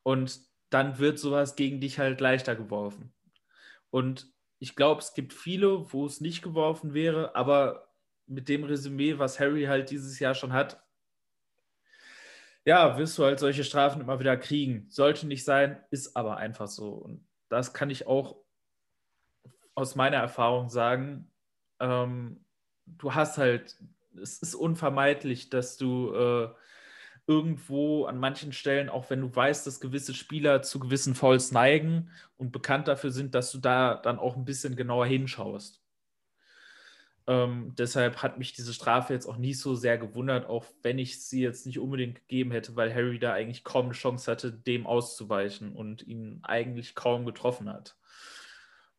Und 0.03 0.41
dann 0.71 0.99
wird 0.99 1.19
sowas 1.19 1.57
gegen 1.57 1.81
dich 1.81 1.99
halt 1.99 2.21
leichter 2.21 2.55
geworfen. 2.55 3.13
Und 3.91 4.33
ich 4.59 4.77
glaube, 4.77 5.01
es 5.01 5.15
gibt 5.15 5.33
viele, 5.33 5.93
wo 5.93 6.07
es 6.07 6.21
nicht 6.21 6.43
geworfen 6.43 6.95
wäre, 6.95 7.35
aber 7.35 7.93
mit 8.27 8.49
dem 8.49 8.65
Resümee, 8.65 9.19
was 9.19 9.41
Harry 9.41 9.65
halt 9.65 9.91
dieses 9.91 10.19
Jahr 10.19 10.35
schon 10.35 10.53
hat, 10.53 10.83
ja, 12.65 12.97
wirst 12.97 13.19
du 13.19 13.25
halt 13.25 13.39
solche 13.39 13.65
Strafen 13.65 14.01
immer 14.01 14.21
wieder 14.21 14.37
kriegen. 14.37 14.87
Sollte 14.91 15.27
nicht 15.27 15.45
sein, 15.45 15.85
ist 15.91 16.17
aber 16.17 16.39
einfach 16.39 16.67
so. 16.67 16.93
Und 16.93 17.27
das 17.51 17.75
kann 17.75 17.91
ich 17.91 18.07
auch 18.07 18.43
aus 19.75 19.97
meiner 19.97 20.17
Erfahrung 20.17 20.71
sagen. 20.71 21.31
Ähm, 21.81 22.44
du 22.87 23.15
hast 23.15 23.39
halt, 23.39 23.77
es 24.21 24.39
ist 24.39 24.55
unvermeidlich, 24.55 25.51
dass 25.51 25.77
du 25.77 26.15
äh, 26.15 26.49
irgendwo 27.27 28.05
an 28.05 28.19
manchen 28.19 28.53
Stellen, 28.53 28.89
auch 28.89 29.09
wenn 29.11 29.21
du 29.21 29.35
weißt, 29.35 29.67
dass 29.67 29.81
gewisse 29.81 30.15
Spieler 30.15 30.63
zu 30.63 30.79
gewissen 30.79 31.15
Fouls 31.15 31.53
neigen 31.53 32.11
und 32.37 32.53
bekannt 32.53 32.89
dafür 32.89 33.11
sind, 33.11 33.35
dass 33.35 33.51
du 33.51 33.59
da 33.59 33.95
dann 33.95 34.19
auch 34.19 34.37
ein 34.37 34.45
bisschen 34.45 34.77
genauer 34.77 35.07
hinschaust. 35.07 35.81
Ähm, 37.27 37.73
deshalb 37.79 38.23
hat 38.23 38.39
mich 38.39 38.53
diese 38.53 38.75
Strafe 38.75 39.15
jetzt 39.15 39.27
auch 39.27 39.39
nie 39.39 39.55
so 39.55 39.75
sehr 39.75 39.97
gewundert, 39.97 40.47
auch 40.47 40.67
wenn 40.83 40.99
ich 40.99 41.25
sie 41.25 41.41
jetzt 41.41 41.65
nicht 41.65 41.79
unbedingt 41.79 42.17
gegeben 42.17 42.51
hätte, 42.51 42.77
weil 42.77 42.95
Harry 42.95 43.19
da 43.19 43.33
eigentlich 43.33 43.65
kaum 43.65 43.87
eine 43.87 43.95
Chance 43.95 44.31
hatte, 44.31 44.53
dem 44.53 44.87
auszuweichen 44.87 45.75
und 45.75 46.03
ihn 46.07 46.41
eigentlich 46.43 46.95
kaum 46.95 47.25
getroffen 47.25 47.71
hat. 47.71 47.97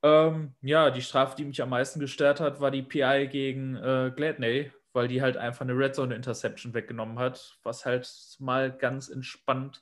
Ähm, 0.05 0.53
ja, 0.61 0.91
die 0.91 1.01
Strafe, 1.01 1.35
die 1.35 1.45
mich 1.45 1.63
am 1.63 1.69
meisten 1.69 1.99
gestört 1.99 2.39
hat, 2.39 2.61
war 2.61 2.69
die 2.69 2.83
PI 2.83 3.27
gegen 3.27 3.75
äh, 3.75 4.11
Gladney, 4.15 4.71
weil 4.93 5.07
die 5.07 5.23
halt 5.23 5.35
einfach 5.35 5.61
eine 5.61 5.75
Red 5.75 5.95
Zone 5.95 6.13
Interception 6.13 6.75
weggenommen 6.75 7.17
hat, 7.17 7.57
was 7.63 7.87
halt 7.87 8.07
mal 8.37 8.71
ganz 8.71 9.09
entspannt 9.09 9.81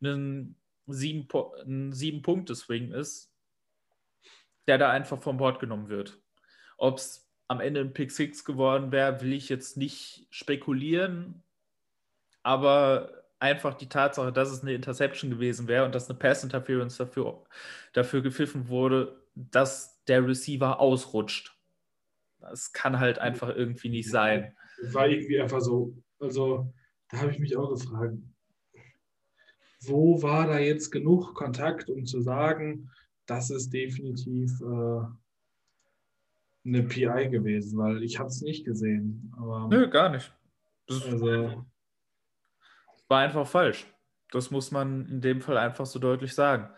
ein 0.00 0.56
sieben, 0.86 1.28
ein 1.66 1.92
sieben 1.92 2.22
Punkte 2.22 2.54
Swing 2.54 2.92
ist, 2.92 3.34
der 4.66 4.78
da 4.78 4.88
einfach 4.88 5.20
vom 5.20 5.36
Bord 5.36 5.60
genommen 5.60 5.90
wird. 5.90 6.18
Ob 6.78 6.96
es 6.96 7.30
am 7.46 7.60
Ende 7.60 7.80
ein 7.80 7.92
Pick 7.92 8.12
Six 8.12 8.46
geworden 8.46 8.92
wäre, 8.92 9.20
will 9.20 9.34
ich 9.34 9.50
jetzt 9.50 9.76
nicht 9.76 10.26
spekulieren, 10.30 11.42
aber 12.42 13.24
einfach 13.38 13.74
die 13.74 13.90
Tatsache, 13.90 14.32
dass 14.32 14.50
es 14.50 14.62
eine 14.62 14.72
Interception 14.72 15.28
gewesen 15.28 15.68
wäre 15.68 15.84
und 15.84 15.94
dass 15.94 16.08
eine 16.08 16.18
Pass 16.18 16.44
Interference 16.44 16.96
dafür, 16.96 17.44
dafür 17.92 18.22
gepfiffen 18.22 18.68
wurde, 18.68 19.19
dass 19.50 20.02
der 20.04 20.26
Receiver 20.26 20.80
ausrutscht 20.80 21.60
das 22.40 22.72
kann 22.72 22.98
halt 22.98 23.18
einfach 23.18 23.48
irgendwie 23.48 23.90
nicht 23.90 24.10
sein. 24.10 24.54
War 24.92 25.08
irgendwie 25.08 25.40
einfach 25.40 25.60
so, 25.60 25.96
also 26.18 26.72
da 27.10 27.18
habe 27.18 27.30
ich 27.30 27.38
mich 27.38 27.56
auch 27.56 27.70
gefragt, 27.70 28.16
wo 29.82 30.22
war 30.22 30.46
da 30.46 30.58
jetzt 30.58 30.90
genug 30.90 31.34
Kontakt, 31.34 31.88
um 31.88 32.04
zu 32.04 32.20
sagen, 32.20 32.90
das 33.26 33.50
ist 33.50 33.72
definitiv 33.72 34.60
äh, 34.60 35.04
eine 36.66 36.82
PI 36.82 37.28
gewesen, 37.30 37.78
weil 37.78 38.02
ich 38.02 38.18
habe 38.18 38.28
es 38.28 38.42
nicht 38.42 38.64
gesehen. 38.64 39.32
Aber, 39.36 39.68
Nö, 39.68 39.88
gar 39.88 40.10
nicht. 40.10 40.32
Das 40.86 41.04
also, 41.04 41.64
war 43.08 43.20
einfach 43.20 43.46
falsch. 43.46 43.86
Das 44.30 44.50
muss 44.50 44.70
man 44.70 45.06
in 45.08 45.20
dem 45.20 45.40
Fall 45.40 45.56
einfach 45.56 45.86
so 45.86 45.98
deutlich 45.98 46.34
sagen. 46.34 46.68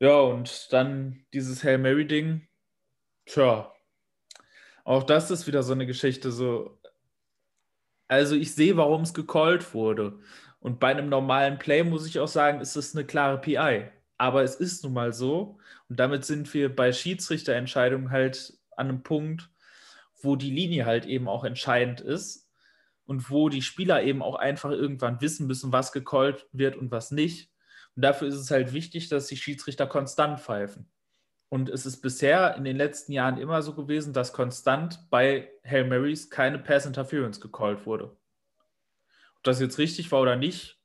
Ja, 0.00 0.18
und 0.20 0.72
dann 0.72 1.24
dieses 1.32 1.62
Hail 1.62 1.78
Mary-Ding. 1.78 2.48
Tja, 3.26 3.72
auch 4.84 5.04
das 5.04 5.30
ist 5.30 5.46
wieder 5.46 5.62
so 5.62 5.72
eine 5.72 5.86
Geschichte, 5.86 6.32
so. 6.32 6.78
Also 8.08 8.34
ich 8.34 8.54
sehe, 8.54 8.76
warum 8.76 9.02
es 9.02 9.14
gecallt 9.14 9.74
wurde. 9.74 10.18
Und 10.58 10.80
bei 10.80 10.88
einem 10.88 11.08
normalen 11.08 11.58
Play 11.58 11.84
muss 11.84 12.06
ich 12.06 12.18
auch 12.18 12.28
sagen, 12.28 12.60
ist 12.60 12.76
es 12.76 12.94
eine 12.94 13.04
klare 13.06 13.40
PI. 13.40 13.90
Aber 14.18 14.42
es 14.42 14.56
ist 14.56 14.84
nun 14.84 14.94
mal 14.94 15.12
so. 15.12 15.58
Und 15.88 16.00
damit 16.00 16.24
sind 16.24 16.52
wir 16.54 16.74
bei 16.74 16.92
Schiedsrichterentscheidungen 16.92 18.10
halt 18.10 18.58
an 18.76 18.88
einem 18.88 19.02
Punkt, 19.02 19.50
wo 20.22 20.34
die 20.36 20.50
Linie 20.50 20.86
halt 20.86 21.06
eben 21.06 21.28
auch 21.28 21.44
entscheidend 21.44 22.00
ist 22.00 22.50
und 23.06 23.30
wo 23.30 23.48
die 23.48 23.62
Spieler 23.62 24.02
eben 24.02 24.22
auch 24.22 24.34
einfach 24.34 24.70
irgendwann 24.70 25.20
wissen 25.20 25.46
müssen, 25.46 25.72
was 25.72 25.92
gecallt 25.92 26.46
wird 26.52 26.76
und 26.76 26.90
was 26.90 27.10
nicht. 27.10 27.50
Und 27.96 28.02
dafür 28.02 28.28
ist 28.28 28.36
es 28.36 28.50
halt 28.50 28.72
wichtig, 28.72 29.08
dass 29.08 29.26
die 29.26 29.36
Schiedsrichter 29.36 29.86
konstant 29.86 30.40
pfeifen. 30.40 30.90
Und 31.48 31.68
es 31.68 31.84
ist 31.84 32.00
bisher 32.00 32.54
in 32.56 32.64
den 32.64 32.76
letzten 32.76 33.12
Jahren 33.12 33.38
immer 33.38 33.60
so 33.62 33.74
gewesen, 33.74 34.12
dass 34.12 34.32
konstant 34.32 35.10
bei 35.10 35.50
Hail 35.64 35.84
Marys 35.84 36.30
keine 36.30 36.58
Pass 36.58 36.86
Interference 36.86 37.40
gecallt 37.40 37.86
wurde. 37.86 38.16
Ob 39.36 39.42
das 39.42 39.60
jetzt 39.60 39.78
richtig 39.78 40.12
war 40.12 40.20
oder 40.20 40.36
nicht, 40.36 40.80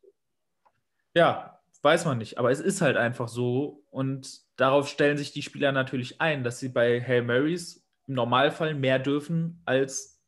ja, 1.14 1.56
weiß 1.86 2.06
man 2.06 2.18
nicht. 2.18 2.40
Aber 2.40 2.52
es 2.52 2.60
ist 2.60 2.82
halt 2.82 2.98
einfach 2.98 3.28
so. 3.28 3.86
Und 3.92 4.42
darauf 4.58 4.90
stellen 4.90 5.18
sich 5.18 5.32
die 5.32 5.44
Spieler 5.44 5.72
natürlich 5.72 6.20
ein, 6.20 6.44
dass 6.44 6.60
sie 6.60 6.70
bei 6.70 7.00
Hail 7.00 7.22
Marys 7.22 7.88
im 8.08 8.16
Normalfall 8.16 8.74
mehr 8.74 9.00
dürfen 9.00 9.62
als 9.66 10.20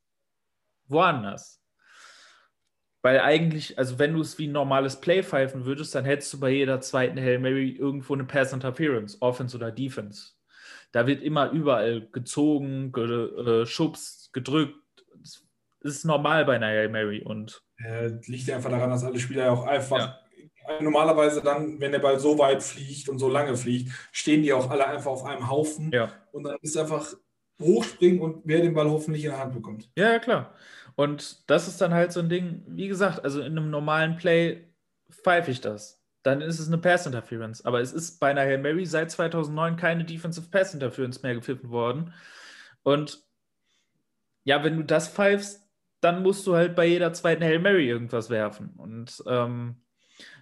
woanders. 0.85 1.61
Weil 3.01 3.19
eigentlich, 3.19 3.77
also 3.77 3.99
wenn 3.99 4.13
du 4.13 4.21
es 4.21 4.37
wie 4.37 4.47
ein 4.47 4.51
normales 4.51 4.99
Play 4.99 5.23
pfeifen 5.23 5.65
würdest, 5.65 5.93
dann 5.95 6.05
hättest 6.05 6.33
du 6.33 6.39
bei 6.39 6.49
jeder 6.49 6.81
zweiten 6.81 7.19
Hail 7.19 7.39
Mary 7.39 7.69
irgendwo 7.69 8.13
eine 8.13 8.25
Pass 8.25 8.53
Interference, 8.53 9.21
Offense 9.21 9.55
oder 9.55 9.71
Defense. 9.71 10.31
Da 10.91 11.05
wird 11.05 11.21
immer 11.21 11.51
überall 11.51 12.07
gezogen, 12.11 12.91
geschubst, 12.91 14.27
äh, 14.27 14.29
gedrückt. 14.33 14.75
Das 15.21 15.93
ist 15.93 16.05
normal 16.05 16.45
bei 16.45 16.55
einer 16.55 16.67
Hail 16.67 16.89
Mary. 16.89 17.21
Und 17.21 17.61
ja, 17.79 18.07
liegt 18.25 18.47
ja 18.47 18.55
einfach 18.55 18.71
daran, 18.71 18.89
dass 18.89 19.03
alle 19.03 19.19
Spieler 19.19 19.45
ja 19.45 19.51
auch 19.51 19.67
einfach 19.67 19.99
ja 19.99 20.19
normalerweise 20.81 21.41
dann, 21.41 21.79
wenn 21.79 21.91
der 21.91 21.99
Ball 21.99 22.19
so 22.19 22.37
weit 22.37 22.63
fliegt 22.63 23.09
und 23.09 23.19
so 23.19 23.29
lange 23.29 23.55
fliegt, 23.55 23.91
stehen 24.11 24.43
die 24.43 24.53
auch 24.53 24.69
alle 24.69 24.87
einfach 24.87 25.11
auf 25.11 25.25
einem 25.25 25.49
Haufen. 25.49 25.91
Ja. 25.91 26.11
Und 26.31 26.43
dann 26.43 26.57
ist 26.61 26.77
einfach 26.77 27.13
hochspringen 27.61 28.21
und 28.21 28.41
wer 28.45 28.61
den 28.61 28.73
Ball 28.73 28.89
hoffentlich 28.89 29.23
in 29.23 29.31
der 29.31 29.39
Hand 29.39 29.53
bekommt. 29.53 29.89
Ja, 29.95 30.19
klar. 30.19 30.53
Und 30.97 31.47
das 31.47 31.67
ist 31.67 31.79
dann 31.79 31.93
halt 31.93 32.11
so 32.11 32.19
ein 32.19 32.27
Ding, 32.27 32.63
wie 32.65 32.87
gesagt, 32.87 33.23
also 33.23 33.39
in 33.39 33.55
einem 33.55 33.69
normalen 33.69 34.17
Play 34.17 34.67
pfeife 35.11 35.51
ich 35.51 35.61
das. 35.61 36.03
Dann 36.23 36.41
ist 36.41 36.57
es 36.57 36.67
eine 36.67 36.79
Pass 36.79 37.05
Interference. 37.05 37.63
Aber 37.63 37.81
es 37.81 37.93
ist 37.93 38.19
bei 38.19 38.31
einer 38.31 38.41
Hail 38.41 38.57
Mary 38.57 38.83
seit 38.87 39.11
2009 39.11 39.75
keine 39.77 40.05
Defensive 40.05 40.49
Pass 40.49 40.73
Interference 40.73 41.21
mehr 41.21 41.35
gepfiffen 41.35 41.69
worden. 41.69 42.15
Und 42.81 43.23
ja, 44.43 44.63
wenn 44.63 44.75
du 44.75 44.83
das 44.83 45.07
pfeifst, 45.07 45.61
dann 46.01 46.23
musst 46.23 46.47
du 46.47 46.55
halt 46.55 46.75
bei 46.75 46.87
jeder 46.87 47.13
zweiten 47.13 47.43
Hail 47.43 47.59
Mary 47.59 47.87
irgendwas 47.87 48.31
werfen. 48.31 48.73
Und 48.75 49.23
ähm, 49.27 49.75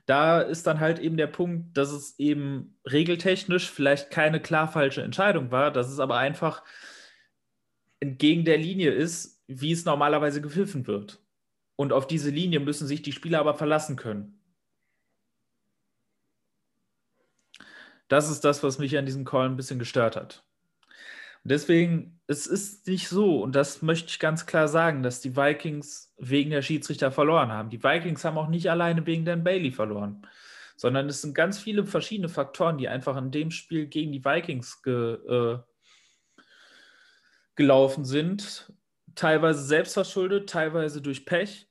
da 0.06 0.40
ist 0.40 0.68
dann 0.68 0.80
halt 0.80 1.00
eben 1.00 1.18
der 1.18 1.28
Punkt, 1.28 1.76
dass 1.78 1.92
es 1.92 2.18
eben 2.18 2.80
regeltechnisch 2.90 3.70
vielleicht 3.70 4.10
keine 4.10 4.40
klar 4.40 4.70
falsche 4.70 5.02
Entscheidung 5.02 5.52
war, 5.52 5.70
dass 5.70 5.92
es 5.92 6.00
aber 6.00 6.18
einfach 6.18 6.64
entgegen 8.00 8.46
der 8.46 8.58
Linie 8.58 8.92
ist, 8.92 9.35
wie 9.48 9.72
es 9.72 9.86
normalerweise 9.86 10.42
gepfiffen 10.42 10.88
wird. 10.88 11.22
Und 11.76 11.94
auf 11.94 12.08
diese 12.08 12.30
Linie 12.30 12.60
müssen 12.60 12.88
sich 12.88 13.02
die 13.02 13.12
Spieler 13.12 13.40
aber 13.40 13.56
verlassen 13.56 13.96
können. 13.96 14.40
Das 18.08 18.30
ist 18.30 18.42
das, 18.42 18.64
was 18.64 18.78
mich 18.78 18.98
an 18.98 19.06
diesem 19.06 19.26
Call 19.26 19.50
ein 19.50 19.58
bisschen 19.58 19.80
gestört 19.80 20.16
hat. 20.16 20.44
Und 21.44 21.52
deswegen, 21.52 22.20
es 22.28 22.48
ist 22.48 22.88
nicht 22.88 23.08
so, 23.08 23.42
und 23.42 23.56
das 23.56 23.82
möchte 23.82 24.10
ich 24.10 24.20
ganz 24.20 24.46
klar 24.46 24.68
sagen, 24.68 25.04
dass 25.04 25.22
die 25.22 25.36
Vikings 25.36 26.14
wegen 26.18 26.52
der 26.52 26.62
Schiedsrichter 26.62 27.12
verloren 27.12 27.52
haben. 27.52 27.70
Die 27.70 27.84
Vikings 27.84 28.24
haben 28.26 28.38
auch 28.38 28.48
nicht 28.48 28.70
alleine 28.70 29.06
wegen 29.06 29.26
Dan 29.26 29.44
Bailey 29.44 29.72
verloren, 29.72 30.26
sondern 30.76 31.08
es 31.08 31.22
sind 31.22 31.36
ganz 31.36 31.60
viele 31.60 31.86
verschiedene 31.86 32.30
Faktoren, 32.30 32.78
die 32.78 32.88
einfach 32.88 33.18
in 33.18 33.32
dem 33.32 33.52
Spiel 33.52 33.88
gegen 33.88 34.12
die 34.12 34.26
Vikings 34.26 34.82
ge, 34.82 35.14
äh, 35.14 35.60
gelaufen 37.56 38.06
sind, 38.06 38.74
teilweise 39.16 39.64
selbstverschuldet, 39.64 40.50
teilweise 40.50 41.02
durch 41.02 41.26
Pech. 41.26 41.68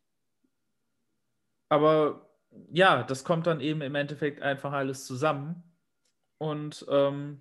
Aber 1.68 2.30
ja, 2.72 3.02
das 3.02 3.24
kommt 3.24 3.46
dann 3.46 3.60
eben 3.60 3.80
im 3.80 3.94
Endeffekt 3.94 4.42
einfach 4.42 4.72
alles 4.72 5.06
zusammen. 5.06 5.62
Und 6.38 6.84
ähm, 6.88 7.40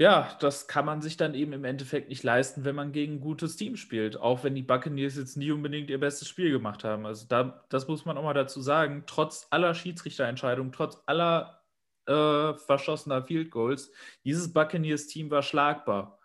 ja, 0.00 0.36
das 0.40 0.68
kann 0.68 0.84
man 0.84 1.02
sich 1.02 1.16
dann 1.16 1.34
eben 1.34 1.52
im 1.52 1.64
Endeffekt 1.64 2.08
nicht 2.08 2.22
leisten, 2.22 2.64
wenn 2.64 2.76
man 2.76 2.92
gegen 2.92 3.14
ein 3.14 3.20
gutes 3.20 3.56
Team 3.56 3.76
spielt. 3.76 4.16
Auch 4.16 4.44
wenn 4.44 4.54
die 4.54 4.62
Buccaneers 4.62 5.16
jetzt 5.16 5.36
nie 5.36 5.50
unbedingt 5.50 5.90
ihr 5.90 5.98
bestes 5.98 6.28
Spiel 6.28 6.52
gemacht 6.52 6.84
haben. 6.84 7.04
Also 7.04 7.26
da, 7.28 7.64
das 7.68 7.88
muss 7.88 8.04
man 8.04 8.16
auch 8.16 8.22
mal 8.22 8.34
dazu 8.34 8.60
sagen. 8.60 9.04
Trotz 9.06 9.48
aller 9.50 9.74
Schiedsrichterentscheidungen, 9.74 10.72
trotz 10.72 11.02
aller 11.06 11.62
äh, 12.06 12.54
verschossener 12.54 13.24
Field 13.24 13.50
Goals, 13.50 13.90
dieses 14.24 14.52
Buccaneers-Team 14.52 15.30
war 15.30 15.42
schlagbar. 15.42 16.17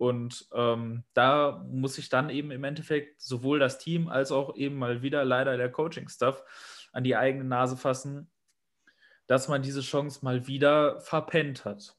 Und 0.00 0.48
ähm, 0.54 1.04
da 1.12 1.62
muss 1.70 1.96
sich 1.96 2.08
dann 2.08 2.30
eben 2.30 2.52
im 2.52 2.64
Endeffekt 2.64 3.20
sowohl 3.20 3.58
das 3.58 3.76
Team 3.76 4.08
als 4.08 4.32
auch 4.32 4.56
eben 4.56 4.76
mal 4.76 5.02
wieder 5.02 5.26
leider 5.26 5.58
der 5.58 5.70
Coaching-Stuff 5.70 6.42
an 6.90 7.04
die 7.04 7.16
eigene 7.16 7.44
Nase 7.44 7.76
fassen, 7.76 8.30
dass 9.26 9.48
man 9.48 9.60
diese 9.60 9.82
Chance 9.82 10.20
mal 10.22 10.46
wieder 10.46 11.02
verpennt 11.02 11.66
hat. 11.66 11.98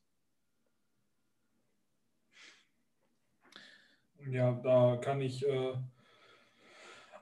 Ja, 4.28 4.54
da 4.64 4.98
kann 4.98 5.22
ich 5.22 5.48
äh, 5.48 5.76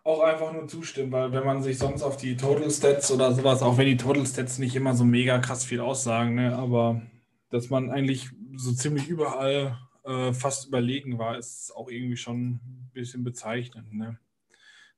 auch 0.06 0.22
einfach 0.22 0.54
nur 0.54 0.66
zustimmen, 0.70 1.12
weil 1.12 1.34
wenn 1.34 1.46
man 1.46 1.62
sich 1.62 1.78
sonst 1.78 2.04
auf 2.04 2.16
die 2.16 2.38
Total 2.38 2.72
Stats 2.72 3.12
oder 3.12 3.34
sowas, 3.34 3.62
auch 3.64 3.78
wenn 3.78 3.86
die 3.86 3.98
Total 3.98 4.26
Stats 4.26 4.60
nicht 4.60 4.78
immer 4.78 4.96
so 4.96 5.04
mega 5.04 5.40
krass 5.40 5.66
viel 5.66 5.82
aussagen, 5.82 6.36
ne, 6.36 6.56
aber 6.56 7.02
dass 7.50 7.70
man 7.70 7.92
eigentlich 7.92 8.30
so 8.56 8.72
ziemlich 8.72 9.10
überall 9.10 9.78
äh, 10.10 10.34
fast 10.34 10.68
überlegen 10.68 11.18
war, 11.20 11.38
ist 11.38 11.72
auch 11.76 11.90
irgendwie 11.90 12.18
schon 12.18 12.56
ein 12.56 12.92
bisschen 12.94 13.24
bezeichnend. 13.24 13.94
Ne? 13.94 14.20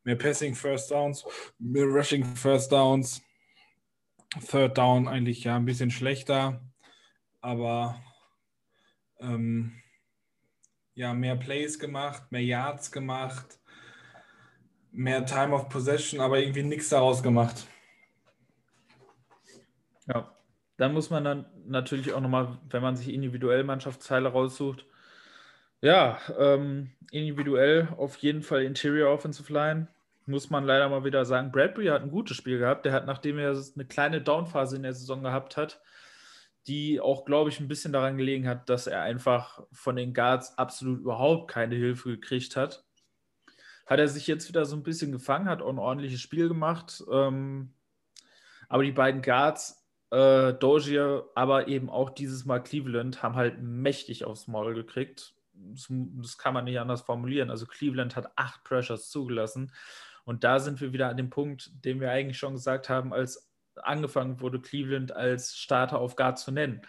mehr 0.04 0.16
Passing 0.16 0.56
First 0.56 0.92
Downs, 0.92 1.26
mehr 1.60 1.86
Rushing 1.86 2.24
First 2.24 2.72
Downs. 2.72 3.22
Third 4.50 4.78
Down 4.78 5.10
eigentlich 5.10 5.44
ja 5.44 5.58
ein 5.58 5.66
bisschen 5.66 5.92
schlechter, 5.92 6.62
aber 7.42 8.02
ähm, 9.20 9.74
ja, 10.94 11.14
mehr 11.14 11.36
Plays 11.36 11.78
gemacht, 11.78 12.32
mehr 12.32 12.42
Yards 12.42 12.94
gemacht, 12.94 13.60
mehr 14.92 15.26
Time 15.26 15.54
of 15.54 15.68
Possession, 15.68 16.22
aber 16.22 16.40
irgendwie 16.40 16.64
nichts 16.64 16.88
daraus 16.88 17.22
gemacht. 17.22 17.68
Ja, 20.08 20.34
dann 20.78 20.94
muss 20.94 21.10
man 21.10 21.26
dann 21.26 21.46
natürlich 21.66 22.14
auch 22.14 22.22
nochmal, 22.22 22.58
wenn 22.70 22.82
man 22.82 22.96
sich 22.96 23.10
individuell 23.10 23.66
Mannschaftsteile 23.66 24.30
raussucht, 24.30 24.86
ja, 25.82 26.20
ähm, 26.38 26.92
individuell 27.12 27.90
auf 27.98 28.18
jeden 28.18 28.44
Fall 28.44 28.64
Interior 28.64 29.12
Offensive 29.12 29.52
Line. 29.52 29.88
Muss 30.28 30.50
man 30.52 30.64
leider 30.64 30.88
mal 30.88 31.04
wieder 31.04 31.26
sagen. 31.26 31.52
Bradbury 31.52 31.88
hat 31.88 32.04
ein 32.04 32.12
gutes 32.12 32.38
Spiel 32.38 32.60
gehabt. 32.60 32.86
Der 32.86 32.94
hat, 32.94 33.08
nachdem 33.08 33.40
er 33.40 33.52
eine 33.52 33.86
kleine 33.86 34.22
Downphase 34.22 34.76
in 34.76 34.84
der 34.84 34.94
Saison 34.94 35.24
gehabt 35.24 35.58
hat, 35.58 35.82
die 36.68 37.02
auch, 37.02 37.26
glaube 37.26 37.50
ich, 37.50 37.60
ein 37.60 37.68
bisschen 37.68 37.92
daran 37.92 38.18
gelegen 38.18 38.48
hat, 38.48 38.70
dass 38.70 38.86
er 38.86 39.02
einfach 39.02 39.64
von 39.72 39.96
den 39.96 40.14
Guards 40.14 40.58
absolut 40.60 41.00
überhaupt 41.00 41.50
keine 41.50 41.76
Hilfe 41.76 42.10
gekriegt 42.10 42.56
hat. 42.56 42.86
Hat 43.88 44.00
er 44.00 44.08
sich 44.08 44.28
jetzt 44.28 44.48
wieder 44.48 44.66
so 44.66 44.76
ein 44.76 44.84
bisschen 44.84 45.12
gefangen, 45.12 45.50
hat 45.50 45.64
auch 45.64 45.70
ein 45.70 45.80
ordentliches 45.80 46.22
Spiel 46.22 46.48
gemacht. 46.48 47.04
Ähm, 47.12 47.74
aber 48.70 48.84
die 48.84 48.92
beiden 48.92 49.24
Guards, 49.24 49.84
äh, 50.12 50.54
Dozier, 50.54 51.28
aber 51.34 51.68
eben 51.68 51.90
auch 51.90 52.12
dieses 52.12 52.46
Mal 52.46 52.62
Cleveland, 52.62 53.24
haben 53.24 53.36
halt 53.36 53.60
mächtig 53.60 54.24
aufs 54.24 54.48
Maul 54.48 54.76
gekriegt 54.76 55.34
das, 55.74 56.38
kann 56.38 56.54
man 56.54 56.66
nicht 56.66 56.80
anders 56.80 57.02
formulieren. 57.02 57.50
Also 57.50 57.66
Cleveland 57.66 58.16
hat 58.16 58.32
acht 58.36 58.64
Pressures 58.64 59.10
zugelassen. 59.10 59.72
Und 60.24 60.44
da 60.44 60.60
sind 60.60 60.82
wir 60.82 60.94
wieder 60.94 61.10
an 61.10 61.18
dem 61.18 61.30
Punkt, 61.30 61.72
den 61.86 62.00
wir 62.00 62.12
eigentlich 62.12 62.38
schon 62.38 62.54
gesagt 62.54 62.90
haben, 62.90 63.14
als 63.14 63.52
angefangen 63.76 64.40
wurde, 64.42 64.60
Cleveland 64.60 65.12
als 65.12 65.56
Starter 65.56 66.00
auf 66.00 66.16
Guard 66.16 66.40
zu 66.40 66.52
nennen. 66.52 66.82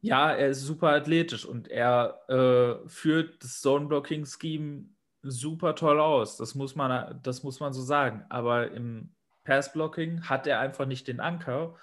Ja, 0.00 0.32
er 0.32 0.48
ist 0.48 0.62
super 0.62 0.90
athletisch 0.90 1.44
und 1.44 1.68
er 1.68 2.20
äh, 2.28 2.88
führt 2.88 3.42
das 3.44 3.60
Zone-Blocking-Scheme 3.60 4.86
super 5.22 5.74
toll 5.74 6.00
aus. 6.00 6.36
Das 6.38 6.54
muss, 6.54 6.74
man, 6.74 7.20
das 7.22 7.42
muss 7.42 7.60
man 7.60 7.72
so 7.72 7.82
sagen. 7.82 8.24
Aber 8.30 8.70
im 8.70 9.14
Pass-Blocking 9.44 10.22
hat 10.22 10.46
er 10.46 10.60
einfach 10.60 10.86
nicht 10.86 11.06
den 11.08 11.20
Anker 11.20 11.76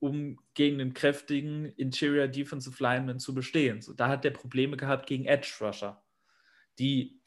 um 0.00 0.38
gegen 0.54 0.78
den 0.78 0.94
kräftigen 0.94 1.66
Interior 1.66 2.26
Defensive 2.26 2.82
Lineman 2.82 3.20
zu 3.20 3.34
bestehen. 3.34 3.82
So, 3.82 3.92
da 3.92 4.08
hat 4.08 4.24
er 4.24 4.32
Probleme 4.32 4.76
gehabt 4.76 5.06
gegen 5.06 5.26
Edge 5.26 5.52
Rusher, 5.60 6.02
die 6.78 7.20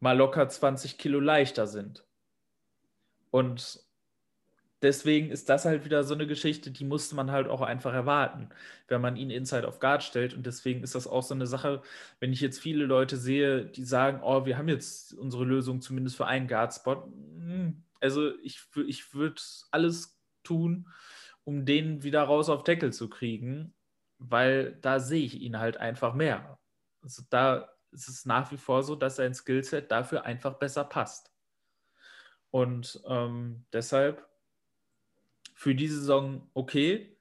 mal 0.00 0.16
locker 0.16 0.48
20 0.48 0.98
Kilo 0.98 1.20
leichter 1.20 1.66
sind. 1.66 2.04
Und 3.30 3.86
deswegen 4.80 5.30
ist 5.30 5.48
das 5.50 5.66
halt 5.66 5.84
wieder 5.84 6.04
so 6.04 6.14
eine 6.14 6.26
Geschichte, 6.26 6.70
die 6.70 6.84
musste 6.84 7.14
man 7.14 7.30
halt 7.30 7.48
auch 7.48 7.60
einfach 7.60 7.92
erwarten, 7.92 8.48
wenn 8.88 9.00
man 9.00 9.16
ihn 9.16 9.30
Inside 9.30 9.68
auf 9.68 9.78
Guard 9.78 10.02
stellt. 10.02 10.32
Und 10.32 10.46
deswegen 10.46 10.82
ist 10.82 10.94
das 10.94 11.06
auch 11.06 11.22
so 11.22 11.34
eine 11.34 11.46
Sache, 11.46 11.82
wenn 12.18 12.32
ich 12.32 12.40
jetzt 12.40 12.60
viele 12.60 12.86
Leute 12.86 13.18
sehe, 13.18 13.66
die 13.66 13.84
sagen, 13.84 14.20
oh, 14.22 14.46
wir 14.46 14.56
haben 14.56 14.68
jetzt 14.68 15.12
unsere 15.14 15.44
Lösung 15.44 15.82
zumindest 15.82 16.16
für 16.16 16.26
einen 16.26 16.48
Guard-Spot. 16.48 17.04
Hm, 17.04 17.82
also 18.00 18.34
ich, 18.38 18.62
ich 18.86 19.14
würde 19.14 19.40
alles 19.70 20.18
tun, 20.42 20.88
um 21.46 21.64
den 21.64 22.02
wieder 22.02 22.24
raus 22.24 22.48
auf 22.48 22.64
Tackle 22.64 22.90
zu 22.90 23.08
kriegen, 23.08 23.72
weil 24.18 24.72
da 24.82 24.98
sehe 24.98 25.24
ich 25.24 25.40
ihn 25.40 25.58
halt 25.58 25.76
einfach 25.76 26.12
mehr. 26.12 26.58
Also 27.02 27.22
da 27.30 27.68
ist 27.92 28.08
es 28.08 28.26
nach 28.26 28.50
wie 28.50 28.56
vor 28.56 28.82
so, 28.82 28.96
dass 28.96 29.16
sein 29.16 29.32
Skillset 29.32 29.90
dafür 29.90 30.24
einfach 30.24 30.54
besser 30.54 30.82
passt. 30.82 31.30
Und 32.50 33.00
ähm, 33.06 33.64
deshalb 33.72 34.26
für 35.54 35.74
diese 35.76 36.00
Saison 36.00 36.50
okay, 36.52 37.16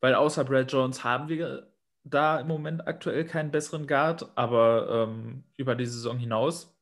weil 0.00 0.14
außer 0.14 0.44
Brad 0.44 0.70
Jones 0.70 1.02
haben 1.02 1.28
wir 1.28 1.72
da 2.04 2.38
im 2.38 2.46
Moment 2.46 2.86
aktuell 2.86 3.24
keinen 3.24 3.50
besseren 3.50 3.88
Guard, 3.88 4.30
aber 4.36 5.08
ähm, 5.08 5.42
über 5.56 5.74
die 5.74 5.86
Saison 5.86 6.16
hinaus 6.16 6.78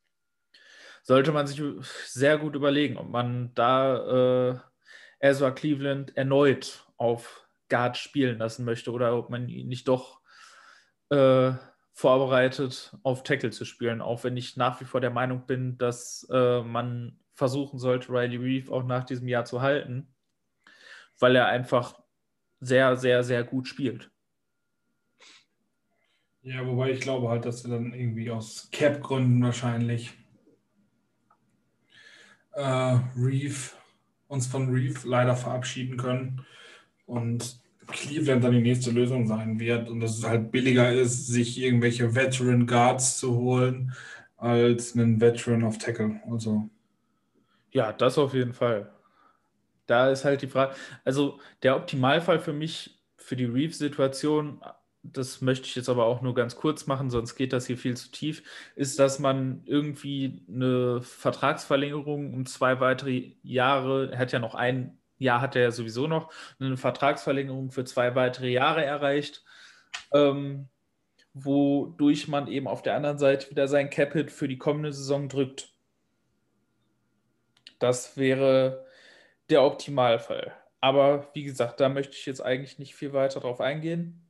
sollte 1.04 1.32
man 1.32 1.46
sich 1.46 1.62
sehr 2.04 2.36
gut 2.36 2.54
überlegen, 2.54 2.98
ob 2.98 3.08
man 3.08 3.54
da 3.54 4.50
äh, 4.50 4.58
Ezra 5.22 5.52
Cleveland 5.52 6.16
erneut 6.16 6.84
auf 6.96 7.48
Guard 7.68 7.96
spielen 7.96 8.38
lassen 8.38 8.64
möchte 8.64 8.90
oder 8.92 9.16
ob 9.16 9.30
man 9.30 9.48
ihn 9.48 9.68
nicht 9.68 9.88
doch 9.88 10.20
äh, 11.10 11.52
vorbereitet, 11.92 12.96
auf 13.02 13.22
Tackle 13.22 13.50
zu 13.50 13.64
spielen. 13.64 14.00
Auch 14.00 14.24
wenn 14.24 14.36
ich 14.36 14.56
nach 14.56 14.80
wie 14.80 14.84
vor 14.84 15.00
der 15.00 15.10
Meinung 15.10 15.46
bin, 15.46 15.78
dass 15.78 16.28
äh, 16.30 16.62
man 16.62 17.18
versuchen 17.34 17.78
sollte, 17.78 18.12
Riley 18.12 18.36
Reeve 18.36 18.72
auch 18.72 18.82
nach 18.82 19.04
diesem 19.04 19.28
Jahr 19.28 19.44
zu 19.44 19.62
halten, 19.62 20.12
weil 21.18 21.36
er 21.36 21.46
einfach 21.46 22.02
sehr, 22.60 22.96
sehr, 22.96 23.22
sehr 23.22 23.44
gut 23.44 23.68
spielt. 23.68 24.10
Ja, 26.42 26.66
wobei 26.66 26.90
ich 26.90 27.00
glaube 27.00 27.28
halt, 27.28 27.44
dass 27.44 27.64
wir 27.64 27.70
dann 27.70 27.94
irgendwie 27.94 28.30
aus 28.30 28.68
Cap-Gründen 28.72 29.42
wahrscheinlich 29.44 30.12
äh, 32.54 32.98
Reeve 33.16 33.70
uns 34.32 34.46
von 34.46 34.72
Reeve 34.72 35.06
leider 35.06 35.36
verabschieden 35.36 35.98
können 35.98 36.46
und 37.04 37.60
Cleveland 37.86 38.42
dann 38.42 38.52
die 38.52 38.62
nächste 38.62 38.90
Lösung 38.90 39.26
sein 39.26 39.60
wird 39.60 39.90
und 39.90 40.00
dass 40.00 40.16
es 40.16 40.26
halt 40.26 40.50
billiger 40.50 40.90
ist, 40.90 41.26
sich 41.26 41.60
irgendwelche 41.60 42.14
Veteran 42.14 42.66
Guards 42.66 43.18
zu 43.18 43.36
holen, 43.36 43.92
als 44.38 44.96
einen 44.96 45.20
Veteran 45.20 45.62
of 45.62 45.76
Tackle. 45.76 46.18
Also. 46.30 46.70
Ja, 47.72 47.92
das 47.92 48.16
auf 48.16 48.32
jeden 48.32 48.54
Fall. 48.54 48.90
Da 49.86 50.10
ist 50.10 50.24
halt 50.24 50.40
die 50.40 50.46
Frage, 50.46 50.74
also 51.04 51.38
der 51.62 51.76
Optimalfall 51.76 52.38
für 52.38 52.54
mich, 52.54 52.98
für 53.16 53.36
die 53.36 53.44
Reeve-Situation, 53.44 54.62
das 55.02 55.40
möchte 55.40 55.66
ich 55.66 55.74
jetzt 55.74 55.88
aber 55.88 56.06
auch 56.06 56.22
nur 56.22 56.34
ganz 56.34 56.56
kurz 56.56 56.86
machen, 56.86 57.10
sonst 57.10 57.34
geht 57.34 57.52
das 57.52 57.66
hier 57.66 57.76
viel 57.76 57.96
zu 57.96 58.10
tief, 58.10 58.42
ist, 58.76 58.98
dass 58.98 59.18
man 59.18 59.62
irgendwie 59.66 60.44
eine 60.48 61.02
Vertragsverlängerung 61.02 62.32
um 62.34 62.46
zwei 62.46 62.80
weitere 62.80 63.32
Jahre, 63.42 64.12
er 64.12 64.18
hat 64.18 64.32
ja 64.32 64.38
noch 64.38 64.54
ein 64.54 64.98
Jahr, 65.18 65.40
hat 65.40 65.56
er 65.56 65.62
ja 65.62 65.70
sowieso 65.70 66.06
noch 66.06 66.32
eine 66.60 66.76
Vertragsverlängerung 66.76 67.70
für 67.72 67.84
zwei 67.84 68.14
weitere 68.14 68.50
Jahre 68.50 68.84
erreicht, 68.84 69.44
ähm, 70.12 70.68
wodurch 71.34 72.28
man 72.28 72.46
eben 72.46 72.68
auf 72.68 72.82
der 72.82 72.94
anderen 72.94 73.18
Seite 73.18 73.50
wieder 73.50 73.68
sein 73.68 73.90
Capit 73.90 74.30
für 74.30 74.48
die 74.48 74.58
kommende 74.58 74.92
Saison 74.92 75.28
drückt. 75.28 75.70
Das 77.78 78.16
wäre 78.16 78.86
der 79.50 79.64
Optimalfall. 79.64 80.52
Aber 80.80 81.28
wie 81.34 81.44
gesagt, 81.44 81.80
da 81.80 81.88
möchte 81.88 82.16
ich 82.16 82.26
jetzt 82.26 82.40
eigentlich 82.40 82.78
nicht 82.78 82.94
viel 82.94 83.12
weiter 83.12 83.40
drauf 83.40 83.60
eingehen 83.60 84.21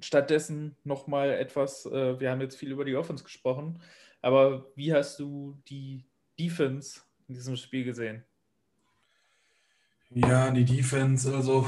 stattdessen 0.00 0.76
nochmal 0.84 1.30
etwas, 1.30 1.86
äh, 1.86 2.18
wir 2.20 2.30
haben 2.30 2.40
jetzt 2.40 2.56
viel 2.56 2.72
über 2.72 2.84
die 2.84 2.96
Offense 2.96 3.24
gesprochen, 3.24 3.80
aber 4.20 4.66
wie 4.74 4.92
hast 4.92 5.18
du 5.18 5.58
die 5.68 6.04
Defense 6.38 7.00
in 7.28 7.34
diesem 7.34 7.56
Spiel 7.56 7.84
gesehen? 7.84 8.24
Ja, 10.10 10.50
die 10.50 10.64
Defense, 10.64 11.34
also 11.34 11.66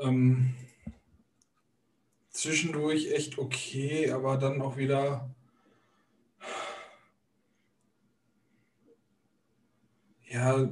ähm, 0.00 0.54
zwischendurch 2.30 3.12
echt 3.12 3.38
okay, 3.38 4.10
aber 4.10 4.36
dann 4.36 4.60
auch 4.62 4.76
wieder 4.76 5.34
ja, 10.28 10.68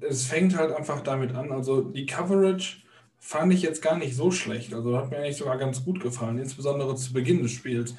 es 0.00 0.26
fängt 0.26 0.56
halt 0.56 0.72
einfach 0.72 1.00
damit 1.02 1.34
an. 1.34 1.52
Also 1.52 1.82
die 1.82 2.06
Coverage 2.06 2.82
fand 3.24 3.54
ich 3.54 3.62
jetzt 3.62 3.80
gar 3.82 3.96
nicht 3.96 4.16
so 4.16 4.32
schlecht. 4.32 4.74
Also 4.74 4.98
hat 4.98 5.10
mir 5.10 5.18
eigentlich 5.18 5.36
sogar 5.36 5.56
ganz 5.56 5.84
gut 5.84 6.00
gefallen, 6.00 6.38
insbesondere 6.38 6.96
zu 6.96 7.12
Beginn 7.12 7.40
des 7.40 7.52
Spiels. 7.52 7.94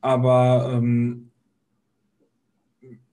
Aber 0.00 0.70
ähm, 0.72 1.32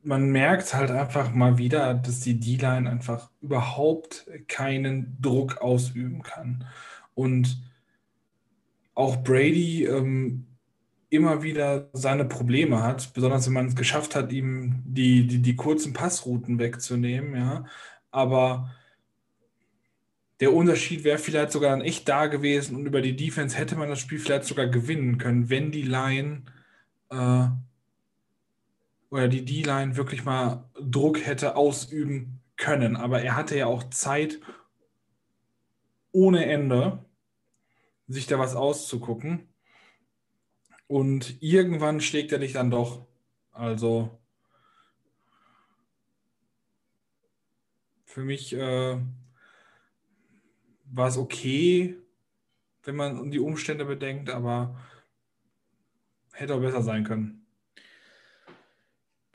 man 0.03 0.29
merkt 0.29 0.75
halt 0.75 0.91
einfach 0.91 1.33
mal 1.33 1.57
wieder, 1.57 1.95
dass 1.95 2.19
die 2.19 2.39
D-Line 2.39 2.87
einfach 2.87 3.31
überhaupt 3.41 4.29
keinen 4.47 5.17
Druck 5.19 5.57
ausüben 5.57 6.21
kann. 6.21 6.65
Und 7.15 7.63
auch 8.93 9.17
Brady 9.23 9.85
ähm, 9.85 10.45
immer 11.09 11.41
wieder 11.41 11.89
seine 11.93 12.25
Probleme 12.25 12.83
hat, 12.83 13.11
besonders 13.15 13.47
wenn 13.47 13.53
man 13.53 13.65
es 13.65 13.75
geschafft 13.75 14.15
hat, 14.15 14.31
ihm 14.31 14.83
die, 14.85 15.25
die, 15.25 15.41
die 15.41 15.55
kurzen 15.55 15.93
Passrouten 15.93 16.59
wegzunehmen, 16.59 17.35
ja. 17.35 17.65
Aber 18.11 18.69
der 20.39 20.53
Unterschied 20.53 21.03
wäre 21.03 21.17
vielleicht 21.17 21.51
sogar 21.51 21.71
dann 21.71 21.81
echt 21.81 22.07
da 22.07 22.27
gewesen 22.27 22.75
und 22.75 22.85
über 22.85 23.01
die 23.01 23.15
Defense 23.15 23.57
hätte 23.57 23.75
man 23.75 23.89
das 23.89 23.99
Spiel 23.99 24.19
vielleicht 24.19 24.45
sogar 24.45 24.67
gewinnen 24.67 25.17
können, 25.17 25.49
wenn 25.49 25.71
die 25.71 25.83
Line 25.83 26.43
äh, 27.09 27.47
oder 29.09 29.27
die 29.27 29.45
D-Line 29.45 29.95
wirklich 29.95 30.25
mal 30.25 30.69
Druck 30.79 31.25
hätte 31.25 31.55
ausüben 31.55 32.41
können. 32.55 32.95
Aber 32.95 33.21
er 33.21 33.35
hatte 33.35 33.57
ja 33.57 33.65
auch 33.65 33.89
Zeit 33.89 34.39
ohne 36.11 36.45
Ende, 36.45 37.05
sich 38.07 38.27
da 38.27 38.39
was 38.39 38.55
auszugucken. 38.55 39.47
Und 40.87 41.41
irgendwann 41.41 41.99
schlägt 41.99 42.31
er 42.31 42.39
dich 42.39 42.53
dann 42.53 42.71
doch. 42.71 43.05
Also 43.51 44.17
für 48.05 48.21
mich 48.21 48.53
äh, 48.53 48.97
war 50.91 51.07
es 51.07 51.17
okay, 51.17 51.95
wenn 52.83 52.95
man 52.95 53.31
die 53.31 53.39
Umstände 53.39 53.85
bedenkt, 53.85 54.29
aber 54.29 54.75
hätte 56.33 56.55
auch 56.55 56.61
besser 56.61 56.81
sein 56.81 57.03
können. 57.03 57.45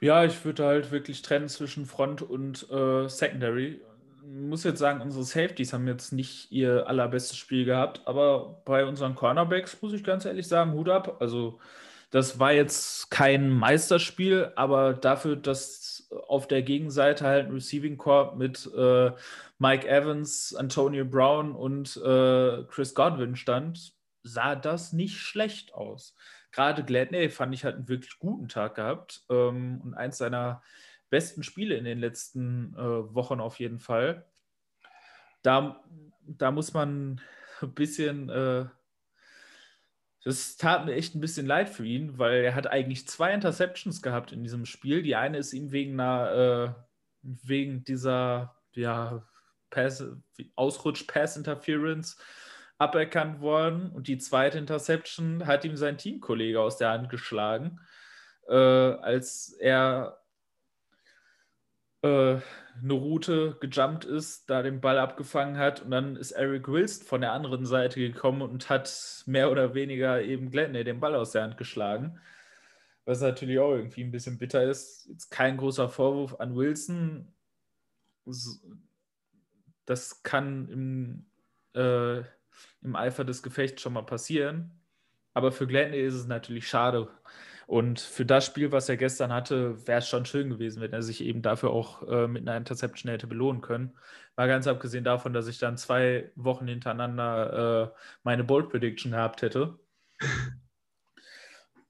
Ja, 0.01 0.25
ich 0.25 0.45
würde 0.45 0.65
halt 0.65 0.91
wirklich 0.91 1.23
trennen 1.23 1.49
zwischen 1.49 1.87
Front 1.87 2.23
und 2.23 2.69
äh, 2.71 3.09
Secondary. 3.09 3.81
Muss 4.25 4.65
jetzt 4.65 4.79
sagen, 4.79 5.01
unsere 5.01 5.25
Safeties 5.25 5.73
haben 5.73 5.87
jetzt 5.87 6.13
nicht 6.13 6.51
ihr 6.51 6.89
allerbestes 6.89 7.37
Spiel 7.37 7.65
gehabt, 7.65 8.03
aber 8.07 8.63
bei 8.65 8.85
unseren 8.85 9.15
Cornerbacks 9.15 9.81
muss 9.81 9.93
ich 9.93 10.03
ganz 10.03 10.25
ehrlich 10.25 10.49
sagen, 10.49 10.73
Hut 10.73 10.89
ab. 10.89 11.19
Also, 11.21 11.61
das 12.11 12.39
war 12.39 12.53
jetzt 12.53 13.11
kein 13.11 13.51
Meisterspiel, 13.51 14.53
aber 14.57 14.93
dafür, 14.93 15.37
dass 15.37 15.92
auf 16.29 16.49
der 16.49 16.63
Gegenseite 16.63 17.27
halt 17.27 17.47
ein 17.47 17.53
Receiving 17.53 17.97
Corps 17.97 18.35
mit 18.37 18.71
äh, 18.77 19.13
Mike 19.59 19.89
Evans, 19.89 20.55
Antonio 20.55 21.05
Brown 21.05 21.53
und 21.53 21.97
äh, 21.97 22.65
Chris 22.69 22.95
Godwin 22.95 23.37
stand, 23.37 23.93
sah 24.23 24.55
das 24.55 24.93
nicht 24.93 25.19
schlecht 25.19 25.75
aus 25.75 26.15
gerade 26.53 26.85
Gladney 26.85 27.31
fand 27.31 27.55
ich 27.55 27.65
halt 27.65 27.77
einen 27.77 27.89
wirklich 27.89 28.19
guten 28.19 28.49
Tag 28.49 28.77
gehabt 28.77 29.25
ähm, 29.31 29.81
und 29.83 29.95
eins 29.95 30.19
seiner 30.19 30.63
besten 31.11 31.43
Spiele 31.43 31.77
in 31.77 31.85
den 31.85 31.99
letzten 31.99 32.75
äh, 32.75 33.15
Wochen 33.15 33.41
auf 33.41 33.59
jeden 33.59 33.81
Fall. 33.81 34.27
Da, 35.43 35.83
da 36.27 36.51
muss 36.51 36.73
man 36.73 37.21
ein 37.63 37.75
bisschen, 37.75 38.29
äh, 38.29 38.67
das 40.25 40.57
tat 40.57 40.85
mir 40.85 40.95
echt 40.95 41.15
ein 41.15 41.21
bisschen 41.21 41.47
leid 41.47 41.69
für 41.69 41.85
ihn, 41.85 42.19
weil 42.19 42.45
er 42.45 42.55
hat 42.55 42.69
eigentlich 42.69 43.09
zwei 43.09 43.33
Interceptions 43.35 44.03
gehabt 44.03 44.33
in 44.33 44.43
diesem 44.43 44.67
Spiel. 44.67 45.03
Die 45.03 45.17
eine 45.17 45.39
ist 45.39 45.53
ihm 45.53 45.73
wegen 45.73 45.99
einer, 45.99 46.33
äh, 46.33 46.73
wegen 47.23 47.85
dieser, 47.85 48.57
ja, 48.73 49.27
Ausrutsch-Pass-Interference 50.55 52.19
aberkannt 52.79 53.41
worden 53.41 53.91
und 53.91 54.07
die 54.07 54.19
zweite 54.19 54.59
Interception 54.59 55.47
hat 55.47 55.65
ihm 55.65 55.77
sein 55.77 55.99
Teamkollege 55.99 56.61
aus 56.61 56.77
der 56.77 56.91
Hand 56.91 57.09
geschlagen, 57.09 57.81
äh, 58.49 58.55
als 58.55 59.57
er 59.59 60.22
eine 62.03 62.43
Route 62.93 63.57
gejumpt 63.61 64.05
ist, 64.05 64.51
da 64.51 64.63
den 64.63 64.81
Ball 64.81 64.99
abgefangen 64.99 65.57
hat 65.57 65.83
und 65.83 65.93
dann 65.93 66.17
ist 66.17 66.33
Eric 66.33 66.67
Wilson 66.69 67.07
von 67.07 67.21
der 67.21 67.33
anderen 67.33 67.65
Seite 67.65 68.01
gekommen 68.01 68.43
und 68.43 68.69
hat 68.69 69.23
mehr 69.27 69.51
oder 69.51 69.75
weniger 69.75 70.21
eben 70.23 70.51
Gladney 70.51 70.83
den 70.83 71.01
Ball 71.01 71.15
aus 71.15 71.31
der 71.31 71.43
Hand 71.45 71.57
geschlagen. 71.57 72.19
Was 73.05 73.21
natürlich 73.21 73.59
auch 73.59 73.73
irgendwie 73.73 74.03
ein 74.03 74.13
bisschen 74.13 74.39
bitter 74.39 74.65
ist. 74.65 75.07
Jetzt 75.09 75.31
kein 75.31 75.57
großer 75.57 75.89
Vorwurf 75.89 76.41
an 76.41 76.57
Wilson. 76.57 77.33
Das 79.85 80.23
kann 80.23 80.69
im 80.69 81.27
äh, 81.75 82.23
im 82.83 82.97
Eifer 82.97 83.25
des 83.25 83.43
Gefechts 83.43 83.83
schon 83.83 83.93
mal 83.93 84.03
passieren. 84.03 84.71
Aber 85.35 85.53
für 85.53 85.67
Gladney 85.67 86.01
ist 86.01 86.15
es 86.15 86.27
natürlich 86.27 86.69
schade. 86.69 87.09
Und 87.67 88.01
für 88.01 88.27
das 88.27 88.45
Spiel, 88.45 88.73
was 88.73 88.89
er 88.89 88.97
gestern 88.97 89.33
hatte, 89.33 89.87
wäre 89.87 89.99
es 89.99 90.09
schon 90.09 90.27
schön 90.27 90.51
gewesen, 90.51 90.83
wenn 90.83 90.93
er 90.93 91.03
sich 91.03 91.23
eben 91.23 91.43
dafür 91.43 91.71
auch 91.71 92.07
äh, 92.09 92.27
mit 92.27 92.43
einer 92.43 92.57
Interception 92.57 93.11
hätte 93.11 93.27
belohnen 93.27 93.63
können. 93.63 93.93
Mal 94.37 94.49
ganz 94.49 94.67
abgesehen 94.67 95.05
davon, 95.05 95.33
dass 95.33 95.47
ich 95.47 95.59
dann 95.59 95.77
zwei 95.77 96.31
Wochen 96.37 96.67
hintereinander 96.67 97.93
äh, 97.93 97.99
meine 98.23 98.45
Bold 98.45 98.71
Prediction 98.71 99.13
gehabt 99.13 99.43
hätte. 99.43 99.79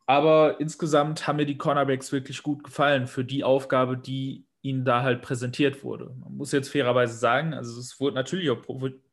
Aber 0.06 0.60
insgesamt 0.60 1.26
haben 1.26 1.36
mir 1.36 1.46
die 1.46 1.58
Cornerbacks 1.58 2.12
wirklich 2.12 2.42
gut 2.42 2.64
gefallen 2.64 3.06
für 3.06 3.24
die 3.24 3.44
Aufgabe, 3.44 3.96
die 3.96 4.46
ihnen 4.60 4.84
da 4.84 5.02
halt 5.02 5.22
präsentiert 5.22 5.82
wurde. 5.82 6.14
Man 6.20 6.36
muss 6.36 6.52
jetzt 6.52 6.70
fairerweise 6.70 7.16
sagen, 7.16 7.54
also 7.54 7.78
es 7.80 7.98
wurde 7.98 8.14
natürlich 8.14 8.50
auch 8.50 8.62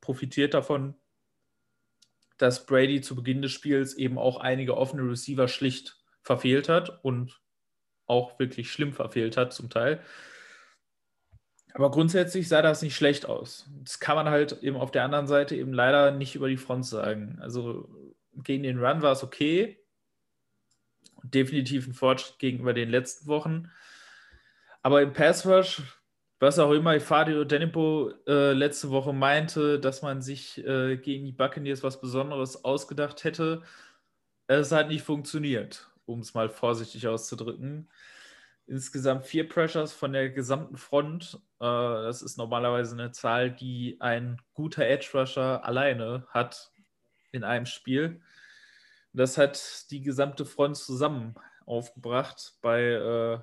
profitiert 0.02 0.54
davon, 0.54 0.95
dass 2.38 2.65
Brady 2.65 3.02
zu 3.02 3.15
Beginn 3.15 3.41
des 3.41 3.52
Spiels 3.52 3.95
eben 3.95 4.17
auch 4.17 4.39
einige 4.39 4.78
offene 4.78 5.04
Receiver 5.04 5.48
schlicht 5.48 5.99
verfehlt 6.30 6.70
hat 6.70 7.04
und 7.04 7.42
auch 8.06 8.38
wirklich 8.38 8.72
schlimm 8.72 8.94
verfehlt 8.94 9.36
hat 9.36 9.52
zum 9.52 9.72
Teil. 9.72 10.00
Aber 11.74 11.89
grundsätzlich 11.89 12.48
sah 12.48 12.62
das 12.62 12.84
nicht 12.84 12.96
schlecht 12.96 13.26
aus. 13.26 13.68
Das 13.84 14.00
kann 14.00 14.15
man 14.15 14.30
halt 14.30 14.62
eben 14.62 14.78
auf 14.78 14.92
der 14.92 15.04
anderen 15.04 15.26
Seite 15.26 15.56
eben 15.56 15.74
leider 15.74 16.12
nicht 16.12 16.36
über 16.36 16.48
die 16.48 16.58
Front 16.58 16.86
sagen. 16.86 17.39
Also 17.42 17.89
gegen 18.36 18.62
den 18.62 18.78
Run 18.80 19.02
war 19.02 19.13
es 19.13 19.24
okay. 19.24 19.80
Definitiv 21.24 21.88
ein 21.88 21.94
Fortschritt 21.94 22.38
gegenüber 22.38 22.74
den 22.74 22.89
letzten 22.89 23.26
Wochen. 23.28 23.72
Aber 24.84 25.02
im 25.02 25.13
Pass 25.13 25.48
Rush 25.48 25.82
was 26.39 26.58
auch 26.58 26.72
immer 26.72 27.00
Fadio 27.02 27.44
Denipo 27.44 28.13
äh, 28.26 28.54
letzte 28.54 28.89
Woche 28.92 29.12
meinte, 29.12 29.80
dass 29.80 30.02
man 30.02 30.22
sich 30.22 30.65
äh, 30.65 30.96
gegen 30.96 31.26
die 31.26 31.34
Buccaneers 31.34 31.84
was 31.84 32.00
Besonderes 32.00 32.63
ausgedacht 32.63 33.26
hätte, 33.26 33.62
es 34.48 34.72
hat 34.72 34.88
nicht 34.88 35.04
funktioniert, 35.04 35.88
um 36.10 36.19
es 36.19 36.34
mal 36.34 36.50
vorsichtig 36.50 37.08
auszudrücken. 37.08 37.89
Insgesamt 38.67 39.26
vier 39.26 39.48
Pressures 39.48 39.93
von 39.93 40.13
der 40.13 40.30
gesamten 40.30 40.78
Front. 40.78 41.39
Äh, 41.60 41.65
das 41.65 42.22
ist 42.22 42.38
normalerweise 42.38 42.95
eine 42.95 43.12
Zahl, 43.12 43.52
die 43.52 43.98
ein 44.00 44.41
guter 44.54 44.86
Edge 44.86 45.10
Rusher 45.13 45.63
alleine 45.65 46.28
hat 46.30 46.72
in 47.32 47.43
einem 47.43 47.65
Spiel. 47.65 48.22
Das 49.13 49.38
hat 49.38 49.89
die 49.91 50.02
gesamte 50.02 50.45
Front 50.45 50.78
zusammen 50.78 51.36
aufgebracht 51.65 52.54
bei 52.62 52.82
äh, 52.82 53.39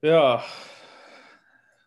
ja, 0.00 0.44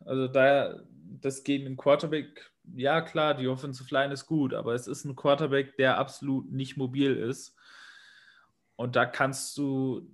also 0.06 0.28
da 0.28 0.80
das 1.22 1.44
gegen 1.44 1.65
den 1.65 1.78
Quarterback, 1.78 2.52
ja 2.76 3.02
klar, 3.02 3.36
die 3.36 3.48
Offensive 3.48 3.94
Line 3.94 4.13
ist 4.13 4.26
gut, 4.26 4.54
aber 4.54 4.74
es 4.74 4.88
ist 4.88 5.06
ein 5.06 5.15
Quarterback, 5.15 5.78
der 5.78 5.98
absolut 5.98 6.52
nicht 6.52 6.78
mobil 6.78 7.15
ist. 7.15 7.56
Und 8.82 8.96
da 8.96 9.06
kannst 9.06 9.58
du, 9.58 10.12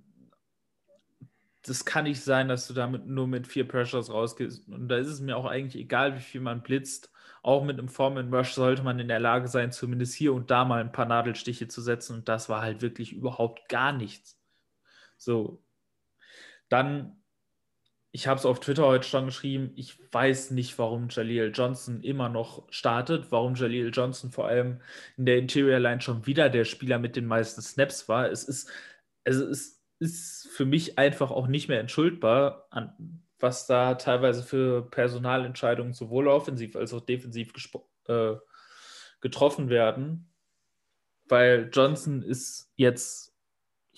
das 1.62 1.84
kann 1.84 2.04
nicht 2.04 2.22
sein, 2.22 2.48
dass 2.48 2.68
du 2.68 2.74
damit 2.74 3.06
nur 3.06 3.26
mit 3.26 3.46
vier 3.46 3.66
Pressures 3.66 4.12
rausgehst. 4.12 4.68
Und 4.68 4.88
da 4.88 4.96
ist 4.96 5.08
es 5.08 5.20
mir 5.20 5.36
auch 5.36 5.46
eigentlich 5.46 5.82
egal, 5.82 6.16
wie 6.16 6.20
viel 6.20 6.42
man 6.42 6.62
blitzt. 6.62 7.10
Auch 7.42 7.64
mit 7.64 7.78
einem 7.78 7.88
Foreman 7.88 8.32
Rush 8.32 8.52
sollte 8.52 8.82
man 8.82 8.98
in 8.98 9.08
der 9.08 9.20
Lage 9.20 9.48
sein, 9.48 9.72
zumindest 9.72 10.14
hier 10.14 10.34
und 10.34 10.50
da 10.50 10.66
mal 10.66 10.80
ein 10.80 10.92
paar 10.92 11.06
Nadelstiche 11.06 11.66
zu 11.66 11.80
setzen. 11.80 12.16
Und 12.16 12.28
das 12.28 12.48
war 12.50 12.60
halt 12.60 12.82
wirklich 12.82 13.12
überhaupt 13.12 13.68
gar 13.70 13.92
nichts. 13.92 14.38
So. 15.16 15.64
Dann 16.68 17.17
ich 18.10 18.26
habe 18.26 18.38
es 18.38 18.46
auf 18.46 18.60
Twitter 18.60 18.86
heute 18.86 19.06
schon 19.06 19.26
geschrieben, 19.26 19.72
ich 19.76 19.98
weiß 20.12 20.52
nicht, 20.52 20.78
warum 20.78 21.08
Jaleel 21.10 21.52
Johnson 21.54 22.02
immer 22.02 22.28
noch 22.28 22.66
startet, 22.70 23.30
warum 23.30 23.54
Jaleel 23.54 23.90
Johnson 23.92 24.30
vor 24.30 24.46
allem 24.46 24.80
in 25.16 25.26
der 25.26 25.38
Interior 25.38 25.78
Line 25.78 26.00
schon 26.00 26.26
wieder 26.26 26.48
der 26.48 26.64
Spieler 26.64 26.98
mit 26.98 27.16
den 27.16 27.26
meisten 27.26 27.60
Snaps 27.60 28.08
war. 28.08 28.30
Es 28.30 28.44
ist, 28.44 28.70
also 29.24 29.46
es 29.46 29.82
ist 29.98 30.48
für 30.52 30.64
mich 30.64 30.98
einfach 30.98 31.30
auch 31.30 31.48
nicht 31.48 31.68
mehr 31.68 31.80
entschuldbar, 31.80 32.68
was 33.38 33.66
da 33.66 33.94
teilweise 33.94 34.42
für 34.42 34.88
Personalentscheidungen 34.90 35.92
sowohl 35.92 36.28
offensiv 36.28 36.76
als 36.76 36.94
auch 36.94 37.00
defensiv 37.00 37.52
äh, 38.06 38.36
getroffen 39.20 39.68
werden, 39.68 40.32
weil 41.28 41.68
Johnson 41.72 42.22
ist 42.22 42.72
jetzt 42.74 43.37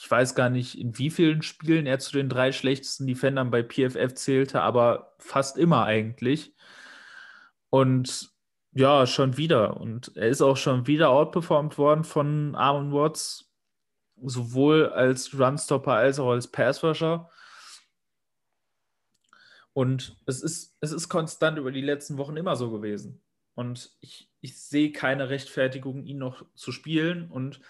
ich 0.01 0.11
weiß 0.11 0.35
gar 0.35 0.49
nicht, 0.49 0.79
in 0.79 0.97
wie 0.97 1.11
vielen 1.11 1.43
Spielen 1.43 1.85
er 1.85 1.99
zu 1.99 2.13
den 2.13 2.31
drei 2.31 2.53
schlechtesten 2.53 3.07
Defendern 3.07 3.51
bei 3.51 3.63
PFF 3.63 4.15
zählte, 4.15 4.63
aber 4.63 5.15
fast 5.19 5.59
immer 5.59 5.85
eigentlich. 5.85 6.55
Und 7.69 8.31
ja, 8.73 9.07
schon 9.07 9.37
wieder. 9.37 9.77
Und 9.77 10.17
er 10.17 10.29
ist 10.29 10.41
auch 10.41 10.57
schon 10.57 10.87
wieder 10.87 11.11
outperformed 11.11 11.77
worden 11.77 12.05
von 12.05 12.55
Armon 12.55 12.95
Watts, 12.95 13.53
sowohl 14.23 14.89
als 14.89 15.39
Runstopper 15.39 15.93
als 15.93 16.19
auch 16.19 16.31
als 16.31 16.49
Passrusher. 16.49 17.29
Und 19.75 20.17
es 20.25 20.43
ist, 20.43 20.79
es 20.81 20.93
ist 20.93 21.11
konstant 21.11 21.59
über 21.59 21.73
die 21.73 21.83
letzten 21.83 22.17
Wochen 22.17 22.39
immer 22.39 22.57
so 22.57 22.71
gewesen. 22.71 23.21
Und 23.55 23.91
ich, 24.01 24.31
ich 24.41 24.59
sehe 24.59 24.93
keine 24.93 25.29
Rechtfertigung, 25.29 26.07
ihn 26.07 26.19
noch 26.19 26.47
zu 26.55 26.73
spielen. 26.73 27.31
Und 27.31 27.61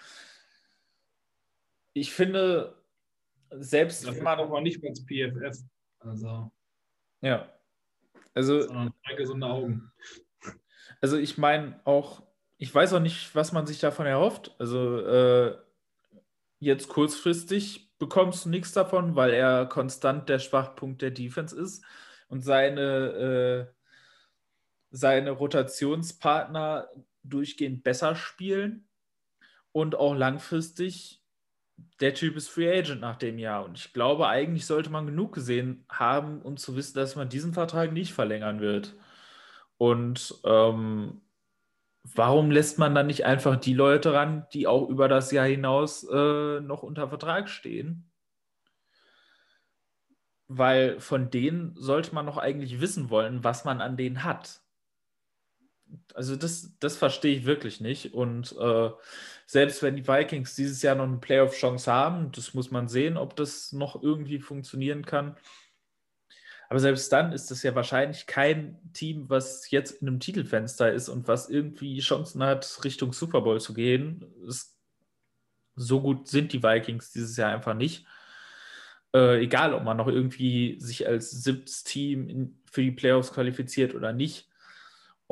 ich 1.93 2.11
finde, 2.11 2.75
selbst 3.51 4.07
das 4.07 4.15
wenn 4.15 4.23
man. 4.23 4.39
aber 4.39 4.61
nicht 4.61 4.83
ins 4.83 5.05
PFF. 5.05 5.63
Also. 5.99 6.51
Ja. 7.21 7.51
Also. 8.33 8.61
Sondern 8.61 8.93
drei 9.05 9.15
gesunde 9.15 9.47
Augen. 9.47 9.91
Also, 11.01 11.17
ich 11.17 11.37
meine 11.37 11.79
auch, 11.83 12.23
ich 12.57 12.73
weiß 12.73 12.93
auch 12.93 12.99
nicht, 12.99 13.35
was 13.35 13.51
man 13.51 13.65
sich 13.65 13.79
davon 13.79 14.05
erhofft. 14.05 14.55
Also, 14.59 14.99
äh, 14.99 15.57
jetzt 16.59 16.89
kurzfristig 16.89 17.91
bekommst 17.97 18.45
du 18.45 18.49
nichts 18.49 18.71
davon, 18.71 19.15
weil 19.15 19.31
er 19.31 19.65
konstant 19.65 20.29
der 20.29 20.39
Schwachpunkt 20.39 21.01
der 21.01 21.11
Defense 21.11 21.59
ist 21.59 21.83
und 22.29 22.41
seine, 22.41 23.67
äh, 23.71 23.73
seine 24.91 25.31
Rotationspartner 25.31 26.89
durchgehend 27.23 27.83
besser 27.83 28.15
spielen 28.15 28.87
und 29.71 29.95
auch 29.95 30.15
langfristig 30.15 31.20
der 31.99 32.13
Typ 32.13 32.35
ist 32.35 32.49
Free 32.49 32.71
Agent 32.71 33.01
nach 33.01 33.17
dem 33.17 33.37
Jahr. 33.37 33.65
Und 33.65 33.77
ich 33.77 33.93
glaube, 33.93 34.27
eigentlich 34.27 34.65
sollte 34.65 34.89
man 34.89 35.05
genug 35.05 35.33
gesehen 35.33 35.85
haben, 35.89 36.41
um 36.41 36.57
zu 36.57 36.75
wissen, 36.75 36.95
dass 36.95 37.15
man 37.15 37.29
diesen 37.29 37.53
Vertrag 37.53 37.91
nicht 37.93 38.13
verlängern 38.13 38.59
wird. 38.59 38.95
Und 39.77 40.35
ähm, 40.45 41.21
warum 42.03 42.51
lässt 42.51 42.79
man 42.79 42.95
dann 42.95 43.07
nicht 43.07 43.25
einfach 43.25 43.55
die 43.57 43.73
Leute 43.73 44.13
ran, 44.13 44.45
die 44.53 44.67
auch 44.67 44.87
über 44.89 45.07
das 45.07 45.31
Jahr 45.31 45.47
hinaus 45.47 46.03
äh, 46.03 46.59
noch 46.61 46.83
unter 46.83 47.09
Vertrag 47.09 47.49
stehen? 47.49 48.09
Weil 50.47 50.99
von 50.99 51.29
denen 51.29 51.75
sollte 51.75 52.13
man 52.13 52.25
noch 52.25 52.37
eigentlich 52.37 52.81
wissen 52.81 53.09
wollen, 53.09 53.43
was 53.43 53.65
man 53.65 53.81
an 53.81 53.97
denen 53.97 54.23
hat. 54.23 54.60
Also 56.13 56.35
das, 56.35 56.73
das 56.79 56.97
verstehe 56.97 57.35
ich 57.37 57.45
wirklich 57.45 57.81
nicht. 57.81 58.13
Und 58.13 58.55
äh, 58.59 58.89
selbst 59.45 59.83
wenn 59.83 59.95
die 59.95 60.07
Vikings 60.07 60.55
dieses 60.55 60.81
Jahr 60.81 60.95
noch 60.95 61.05
eine 61.05 61.17
Playoff-Chance 61.17 61.91
haben, 61.91 62.31
das 62.31 62.53
muss 62.53 62.71
man 62.71 62.87
sehen, 62.87 63.17
ob 63.17 63.35
das 63.35 63.71
noch 63.71 64.01
irgendwie 64.01 64.39
funktionieren 64.39 65.05
kann. 65.05 65.35
Aber 66.69 66.79
selbst 66.79 67.11
dann 67.11 67.33
ist 67.33 67.51
das 67.51 67.63
ja 67.63 67.75
wahrscheinlich 67.75 68.27
kein 68.27 68.79
Team, 68.93 69.29
was 69.29 69.69
jetzt 69.71 70.01
in 70.01 70.07
einem 70.07 70.21
Titelfenster 70.21 70.93
ist 70.93 71.09
und 71.09 71.27
was 71.27 71.49
irgendwie 71.49 71.99
Chancen 71.99 72.41
hat, 72.43 72.79
Richtung 72.85 73.11
Super 73.11 73.41
Bowl 73.41 73.59
zu 73.59 73.73
gehen. 73.73 74.25
Es, 74.47 74.79
so 75.75 76.01
gut 76.01 76.29
sind 76.29 76.53
die 76.53 76.63
Vikings 76.63 77.11
dieses 77.11 77.35
Jahr 77.35 77.51
einfach 77.51 77.73
nicht. 77.73 78.05
Äh, 79.13 79.43
egal, 79.43 79.73
ob 79.73 79.83
man 79.83 79.97
noch 79.97 80.07
irgendwie 80.07 80.79
sich 80.79 81.05
als 81.05 81.31
siebtes 81.31 81.83
Team 81.83 82.29
in, 82.29 82.61
für 82.71 82.81
die 82.81 82.91
Playoffs 82.91 83.33
qualifiziert 83.33 83.93
oder 83.93 84.13
nicht. 84.13 84.49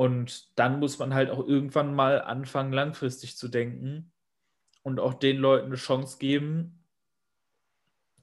Und 0.00 0.58
dann 0.58 0.80
muss 0.80 0.98
man 0.98 1.12
halt 1.12 1.28
auch 1.28 1.46
irgendwann 1.46 1.94
mal 1.94 2.22
anfangen, 2.22 2.72
langfristig 2.72 3.36
zu 3.36 3.48
denken 3.48 4.10
und 4.82 4.98
auch 4.98 5.12
den 5.12 5.36
Leuten 5.36 5.66
eine 5.66 5.76
Chance 5.76 6.16
geben, 6.18 6.86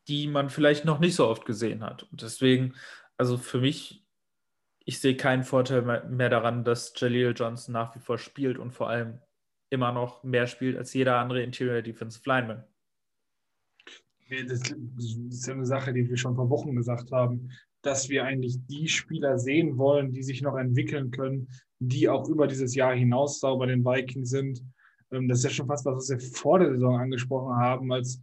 die 0.07 0.27
man 0.27 0.49
vielleicht 0.49 0.85
noch 0.85 0.97
nicht 0.99 1.13
so 1.13 1.27
oft 1.27 1.45
gesehen 1.45 1.83
hat. 1.83 2.07
Und 2.11 2.23
deswegen 2.23 2.73
also 3.17 3.37
für 3.37 3.59
mich, 3.59 4.05
ich 4.85 4.99
sehe 4.99 5.17
keinen 5.17 5.43
Vorteil 5.43 5.81
mehr 6.09 6.29
daran, 6.29 6.63
dass 6.63 6.93
Jaleel 6.95 7.33
Johnson 7.35 7.73
nach 7.73 7.95
wie 7.95 7.99
vor 7.99 8.17
spielt 8.17 8.57
und 8.57 8.71
vor 8.71 8.89
allem 8.89 9.19
immer 9.69 9.91
noch 9.91 10.23
mehr 10.23 10.47
spielt 10.47 10.77
als 10.77 10.93
jeder 10.93 11.17
andere 11.17 11.41
Interior 11.43 11.81
Defensive 11.81 12.23
Lineman. 12.25 12.63
Das 14.29 14.61
ist 14.61 15.47
ja 15.47 15.53
eine 15.53 15.65
Sache, 15.65 15.93
die 15.93 16.07
wir 16.07 16.17
schon 16.17 16.35
vor 16.35 16.49
Wochen 16.49 16.75
gesagt 16.75 17.11
haben, 17.11 17.51
dass 17.81 18.09
wir 18.09 18.23
eigentlich 18.23 18.57
die 18.67 18.87
Spieler 18.87 19.37
sehen 19.37 19.77
wollen, 19.77 20.11
die 20.11 20.23
sich 20.23 20.41
noch 20.41 20.57
entwickeln 20.57 21.11
können, 21.11 21.47
die 21.79 22.09
auch 22.09 22.27
über 22.27 22.47
dieses 22.47 22.75
Jahr 22.75 22.95
hinaus 22.95 23.39
da 23.39 23.53
bei 23.55 23.67
den 23.67 23.85
Vikings 23.85 24.29
sind. 24.29 24.63
Ähm, 25.11 25.27
das 25.27 25.39
ist 25.39 25.43
ja 25.45 25.49
schon 25.51 25.67
fast 25.67 25.85
was, 25.85 25.95
was 25.95 26.09
wir 26.09 26.19
vor 26.19 26.59
der 26.59 26.71
Saison 26.71 26.99
angesprochen 26.99 27.55
haben, 27.55 27.91
als 27.91 28.21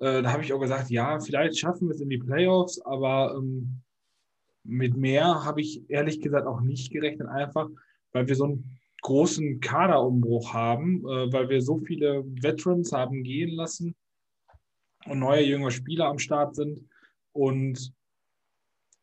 äh, 0.00 0.22
da 0.22 0.32
habe 0.32 0.42
ich 0.42 0.52
auch 0.52 0.60
gesagt, 0.60 0.90
ja, 0.90 1.20
vielleicht 1.20 1.58
schaffen 1.58 1.88
wir 1.88 1.94
es 1.94 2.00
in 2.00 2.10
die 2.10 2.18
Playoffs, 2.18 2.80
aber 2.80 3.36
ähm, 3.38 3.80
mit 4.64 4.96
mehr 4.96 5.44
habe 5.44 5.60
ich 5.60 5.88
ehrlich 5.88 6.20
gesagt 6.20 6.46
auch 6.46 6.60
nicht 6.60 6.90
gerechnet, 6.90 7.28
einfach 7.28 7.68
weil 8.14 8.28
wir 8.28 8.34
so 8.34 8.44
einen 8.44 8.80
großen 9.02 9.60
Kaderumbruch 9.60 10.54
haben, 10.54 11.00
äh, 11.00 11.32
weil 11.32 11.50
wir 11.50 11.60
so 11.60 11.78
viele 11.78 12.24
Veterans 12.24 12.92
haben 12.92 13.22
gehen 13.22 13.50
lassen 13.50 13.94
und 15.04 15.18
neue 15.18 15.44
junge 15.44 15.70
Spieler 15.70 16.06
am 16.06 16.18
Start 16.18 16.54
sind. 16.54 16.88
Und 17.32 17.92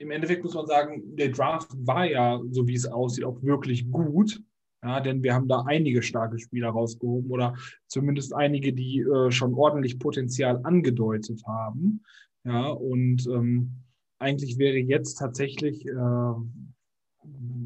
im 0.01 0.11
Endeffekt 0.11 0.43
muss 0.43 0.55
man 0.55 0.65
sagen, 0.65 1.15
der 1.15 1.29
Draft 1.29 1.69
war 1.85 2.05
ja, 2.05 2.41
so 2.49 2.67
wie 2.67 2.73
es 2.73 2.85
aussieht, 2.85 3.23
auch 3.23 3.41
wirklich 3.43 3.89
gut. 3.91 4.41
Ja, 4.83 4.99
denn 4.99 5.21
wir 5.21 5.35
haben 5.35 5.47
da 5.47 5.63
einige 5.67 6.01
starke 6.01 6.39
Spieler 6.39 6.69
rausgehoben 6.69 7.29
oder 7.29 7.55
zumindest 7.87 8.33
einige, 8.33 8.73
die 8.73 9.01
äh, 9.01 9.29
schon 9.29 9.53
ordentlich 9.53 9.99
Potenzial 9.99 10.59
angedeutet 10.63 11.43
haben. 11.45 12.03
Ja, 12.43 12.69
und 12.69 13.27
ähm, 13.27 13.75
eigentlich 14.17 14.57
wäre 14.57 14.77
jetzt 14.77 15.19
tatsächlich, 15.19 15.85
äh, 15.85 16.33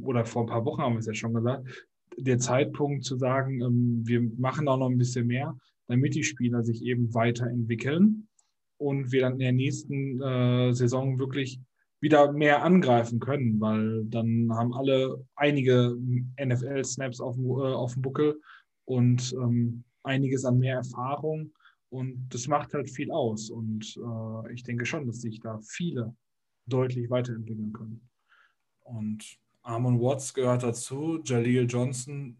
oder 0.01 0.25
vor 0.25 0.43
ein 0.43 0.49
paar 0.49 0.65
Wochen 0.65 0.81
haben 0.81 0.95
wir 0.95 0.99
es 0.99 1.05
ja 1.05 1.13
schon 1.13 1.33
gesagt, 1.33 1.65
der 2.17 2.37
Zeitpunkt 2.37 3.05
zu 3.05 3.15
sagen, 3.15 3.61
ähm, 3.61 4.01
wir 4.05 4.21
machen 4.37 4.67
auch 4.67 4.77
noch 4.77 4.89
ein 4.89 4.97
bisschen 4.97 5.27
mehr, 5.27 5.57
damit 5.87 6.15
die 6.15 6.23
Spieler 6.23 6.63
sich 6.63 6.83
eben 6.83 7.13
weiterentwickeln 7.13 8.27
und 8.77 9.13
wir 9.13 9.21
dann 9.21 9.33
in 9.33 9.39
der 9.39 9.53
nächsten 9.53 10.21
äh, 10.21 10.73
Saison 10.73 11.17
wirklich 11.17 11.61
wieder 12.05 12.31
mehr 12.31 12.61
angreifen 12.61 13.19
können, 13.19 13.59
weil 13.59 14.05
dann 14.05 14.53
haben 14.53 14.75
alle 14.75 15.25
einige 15.35 15.97
NFL-Snaps 16.39 17.19
auf, 17.19 17.35
äh, 17.35 17.73
auf 17.73 17.93
dem 17.93 18.03
Buckel 18.03 18.39
und 18.85 19.33
ähm, 19.33 19.83
einiges 20.03 20.45
an 20.45 20.59
mehr 20.59 20.75
Erfahrung. 20.75 21.51
Und 21.89 22.29
das 22.29 22.47
macht 22.47 22.75
halt 22.75 22.91
viel 22.91 23.11
aus. 23.11 23.49
Und 23.49 23.97
äh, 23.97 24.53
ich 24.53 24.61
denke 24.61 24.85
schon, 24.85 25.07
dass 25.07 25.21
sich 25.21 25.39
da 25.39 25.59
viele 25.61 26.15
deutlich 26.67 27.09
weiterentwickeln 27.09 27.73
können. 27.73 28.07
Und 28.83 29.25
Armon 29.63 29.99
Watts 29.99 30.31
gehört 30.31 30.61
dazu, 30.61 31.23
Jaleel 31.23 31.65
Johnson 31.65 32.37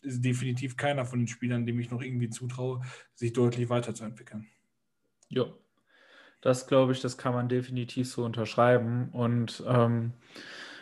ist 0.00 0.24
definitiv 0.24 0.74
keiner 0.74 1.04
von 1.04 1.18
den 1.18 1.28
Spielern, 1.28 1.66
dem 1.66 1.78
ich 1.78 1.90
noch 1.90 2.00
irgendwie 2.00 2.30
zutraue, 2.30 2.80
sich 3.14 3.34
deutlich 3.34 3.68
weiterzuentwickeln. 3.68 4.46
Ja, 5.28 5.52
das 6.42 6.66
glaube 6.66 6.92
ich, 6.92 7.00
das 7.00 7.16
kann 7.16 7.32
man 7.32 7.48
definitiv 7.48 8.10
so 8.10 8.24
unterschreiben. 8.24 9.08
Und 9.12 9.62
ähm, 9.66 10.12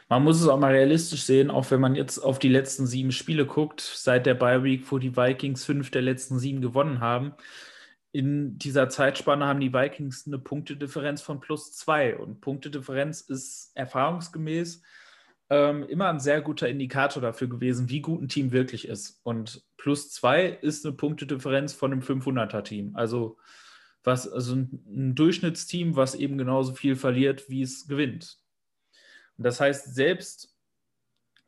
man 0.08 0.24
muss 0.24 0.40
es 0.40 0.48
auch 0.48 0.58
mal 0.58 0.72
realistisch 0.72 1.22
sehen, 1.22 1.50
auch 1.50 1.70
wenn 1.70 1.80
man 1.80 1.94
jetzt 1.94 2.18
auf 2.18 2.40
die 2.40 2.48
letzten 2.48 2.86
sieben 2.86 3.12
Spiele 3.12 3.46
guckt, 3.46 3.80
seit 3.80 4.26
der 4.26 4.34
Bye 4.34 4.64
Week, 4.64 4.90
wo 4.90 4.98
die 4.98 5.16
Vikings 5.16 5.64
fünf 5.64 5.92
der 5.92 6.02
letzten 6.02 6.40
sieben 6.40 6.60
gewonnen 6.60 6.98
haben, 7.00 7.34
in 8.12 8.58
dieser 8.58 8.88
Zeitspanne 8.88 9.46
haben 9.46 9.60
die 9.60 9.72
Vikings 9.72 10.26
eine 10.26 10.38
Punktedifferenz 10.38 11.22
von 11.22 11.38
plus 11.40 11.72
zwei. 11.76 12.16
Und 12.16 12.40
Punktedifferenz 12.40 13.20
ist 13.20 13.70
erfahrungsgemäß 13.76 14.82
ähm, 15.50 15.84
immer 15.88 16.08
ein 16.08 16.20
sehr 16.20 16.40
guter 16.40 16.68
Indikator 16.68 17.22
dafür 17.22 17.48
gewesen, 17.48 17.88
wie 17.88 18.00
gut 18.00 18.22
ein 18.22 18.28
Team 18.28 18.50
wirklich 18.50 18.88
ist. 18.88 19.20
Und 19.22 19.62
plus 19.76 20.10
zwei 20.10 20.46
ist 20.46 20.84
eine 20.84 20.96
Punktedifferenz 20.96 21.72
von 21.72 21.92
einem 21.92 22.02
500er-Team. 22.02 22.96
Also, 22.96 23.36
was, 24.04 24.28
also 24.28 24.54
ein, 24.54 25.14
Durchschnittsteam, 25.14 25.96
was 25.96 26.14
eben 26.14 26.38
genauso 26.38 26.74
viel 26.74 26.96
verliert, 26.96 27.48
wie 27.48 27.62
es 27.62 27.86
gewinnt. 27.86 28.38
Und 29.36 29.44
das 29.44 29.60
heißt, 29.60 29.94
selbst 29.94 30.54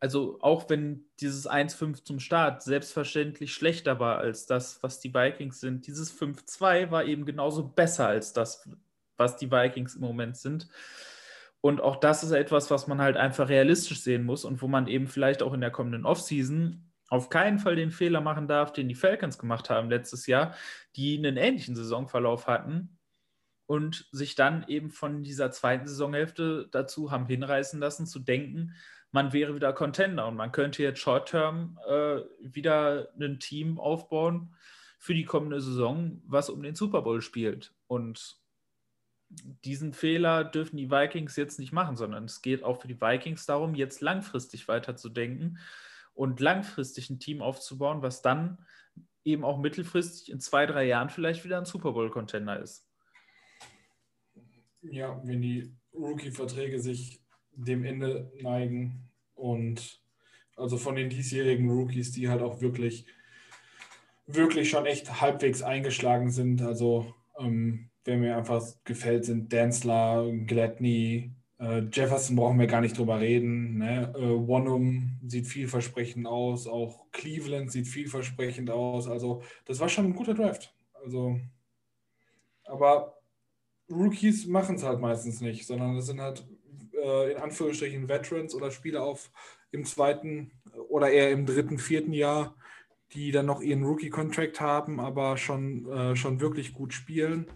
also 0.03 0.38
auch 0.41 0.69
wenn 0.69 1.05
dieses 1.21 1.49
1-5 1.49 2.03
zum 2.03 2.19
Start 2.19 2.65
selbstverständlich 2.65 3.55
schlechter 3.55 4.01
war 4.01 4.19
als 4.19 4.47
das, 4.47 4.83
was 4.83 4.99
die 4.99 5.15
Vikings 5.15 5.61
sind, 5.61 5.87
dieses 5.87 6.12
5-2 6.12 6.91
war 6.91 7.05
eben 7.05 7.25
genauso 7.25 7.69
besser 7.69 8.09
als 8.09 8.33
das, 8.33 8.69
was 9.17 9.37
die 9.37 9.53
Vikings 9.53 9.95
im 9.95 10.01
Moment 10.01 10.37
sind. 10.37 10.67
Und 11.61 11.81
auch 11.81 11.95
das 11.95 12.25
ist 12.25 12.33
etwas, 12.33 12.69
was 12.69 12.88
man 12.88 13.01
halt 13.01 13.17
einfach 13.17 13.49
realistisch 13.49 14.01
sehen 14.01 14.25
muss 14.25 14.45
und 14.45 14.61
wo 14.61 14.67
man 14.67 14.88
eben 14.88 15.07
vielleicht 15.07 15.41
auch 15.41 15.53
in 15.53 15.61
der 15.61 15.71
kommenden 15.71 16.05
Offseason 16.05 16.92
auf 17.12 17.29
keinen 17.29 17.59
Fall 17.59 17.77
den 17.77 17.90
Fehler 17.90 18.22
machen 18.22 18.48
darf, 18.48 18.72
den 18.72 18.88
die 18.88 18.94
Falcons 18.94 19.38
gemacht 19.38 19.68
haben 19.68 19.90
letztes 19.90 20.27
Jahr, 20.27 20.55
die 20.96 21.18
einen 21.18 21.37
ähnlichen 21.37 21.77
Saisonverlauf 21.77 22.46
hatten 22.46 22.96
und 23.66 24.09
sich 24.12 24.35
dann 24.35 24.64
eben 24.66 24.90
von 24.90 25.22
dieser 25.22 25.51
zweiten 25.51 25.87
Saisonhälfte 25.87 26.70
dazu 26.72 27.11
haben 27.11 27.27
hinreißen 27.27 27.79
lassen, 27.79 28.07
zu 28.07 28.18
denken, 28.18 28.75
man 29.11 29.35
wäre 29.35 29.55
wieder 29.55 29.75
Contender 29.75 30.27
und 30.27 30.37
man 30.37 30.53
könnte 30.53 30.83
jetzt 30.83 31.01
Short-Term 31.01 31.79
äh, 31.87 32.20
wieder 32.40 33.11
ein 33.20 33.38
Team 33.38 33.79
aufbauen 33.79 34.55
für 34.98 35.12
die 35.12 35.27
kommende 35.27 35.61
Saison, 35.61 36.22
was 36.25 36.48
um 36.48 36.62
den 36.62 36.77
Super 36.77 37.03
Bowl 37.03 37.20
spielt. 37.20 37.75
Und 37.88 38.38
diesen 39.66 39.92
Fehler 39.92 40.44
dürfen 40.44 40.79
die 40.79 40.90
Vikings 40.90 41.37
jetzt 41.37 41.59
nicht 41.59 41.72
machen, 41.72 41.96
sondern 41.96 42.25
es 42.25 42.40
geht 42.40 42.64
auch 42.64 42.81
für 42.81 42.88
die 42.88 43.03
Vikings 43.03 43.44
darum, 43.44 43.75
jetzt 43.75 44.01
langfristig 44.01 44.66
weiterzudenken 44.66 45.59
und 46.14 46.40
langfristig 46.40 47.11
ein 47.11 47.18
Team 47.18 47.42
aufzubauen, 47.42 48.03
was 48.03 48.22
dann 48.22 48.59
eben 49.25 49.44
auch 49.44 49.59
mittelfristig 49.59 50.31
in 50.31 50.40
zwei, 50.40 50.66
drei 50.66 50.85
Jahren 50.85 51.11
vielleicht 51.11 51.44
wieder 51.44 51.59
ein 51.59 51.64
Super 51.64 51.92
Bowl-Contender 51.92 52.61
ist. 52.61 52.88
Ja, 54.83 55.20
wenn 55.25 55.42
die 55.42 55.72
Rookie-Verträge 55.94 56.81
sich 56.81 57.22
dem 57.55 57.85
Ende 57.85 58.33
neigen. 58.40 59.09
Und 59.35 60.01
also 60.57 60.77
von 60.77 60.96
den 60.96 61.09
diesjährigen 61.09 61.70
Rookies, 61.70 62.12
die 62.12 62.29
halt 62.29 62.42
auch 62.42 62.61
wirklich, 62.61 63.07
wirklich 64.27 64.70
schon 64.70 64.87
echt 64.87 65.20
halbwegs 65.20 65.62
eingeschlagen 65.62 66.31
sind. 66.31 66.62
Also 66.62 67.14
ähm, 67.38 67.90
wer 68.05 68.18
mir 68.18 68.37
einfach 68.37 68.62
gefällt, 68.85 69.25
sind 69.25 69.53
Densler, 69.53 70.31
Gladney, 70.46 71.33
äh, 71.62 71.85
Jefferson 71.92 72.37
brauchen 72.37 72.59
wir 72.59 72.66
gar 72.66 72.81
nicht 72.81 72.98
drüber 72.98 73.20
reden. 73.20 73.79
Ne? 73.79 74.12
Äh, 74.16 74.48
Wonum 74.48 75.18
sieht 75.27 75.46
vielversprechend 75.46 76.27
aus, 76.27 76.66
auch 76.66 77.07
Cleveland 77.12 77.70
sieht 77.70 77.87
vielversprechend 77.87 78.70
aus. 78.70 79.07
Also 79.07 79.42
das 79.64 79.79
war 79.79 79.88
schon 79.88 80.07
ein 80.07 80.14
guter 80.16 80.35
Draft. 80.35 80.75
Also, 81.05 81.38
aber 82.64 83.16
Rookies 83.88 84.46
machen 84.46 84.77
es 84.77 84.83
halt 84.83 85.01
meistens 85.01 85.40
nicht, 85.40 85.66
sondern 85.66 85.94
das 85.94 86.07
sind 86.07 86.20
halt 86.20 86.44
äh, 87.01 87.33
in 87.33 87.38
Anführungsstrichen 87.38 88.09
Veterans 88.09 88.55
oder 88.55 88.70
Spieler 88.70 89.05
auf 89.05 89.31
im 89.70 89.85
zweiten 89.85 90.51
oder 90.88 91.11
eher 91.11 91.31
im 91.31 91.46
dritten, 91.46 91.79
vierten 91.79 92.12
Jahr, 92.12 92.57
die 93.12 93.31
dann 93.31 93.46
noch 93.46 93.61
ihren 93.61 93.85
Rookie-Contract 93.85 94.61
haben, 94.61 94.98
aber 94.98 95.37
schon, 95.37 95.90
äh, 95.90 96.16
schon 96.16 96.40
wirklich 96.40 96.72
gut 96.72 96.92
spielen. 96.92 97.46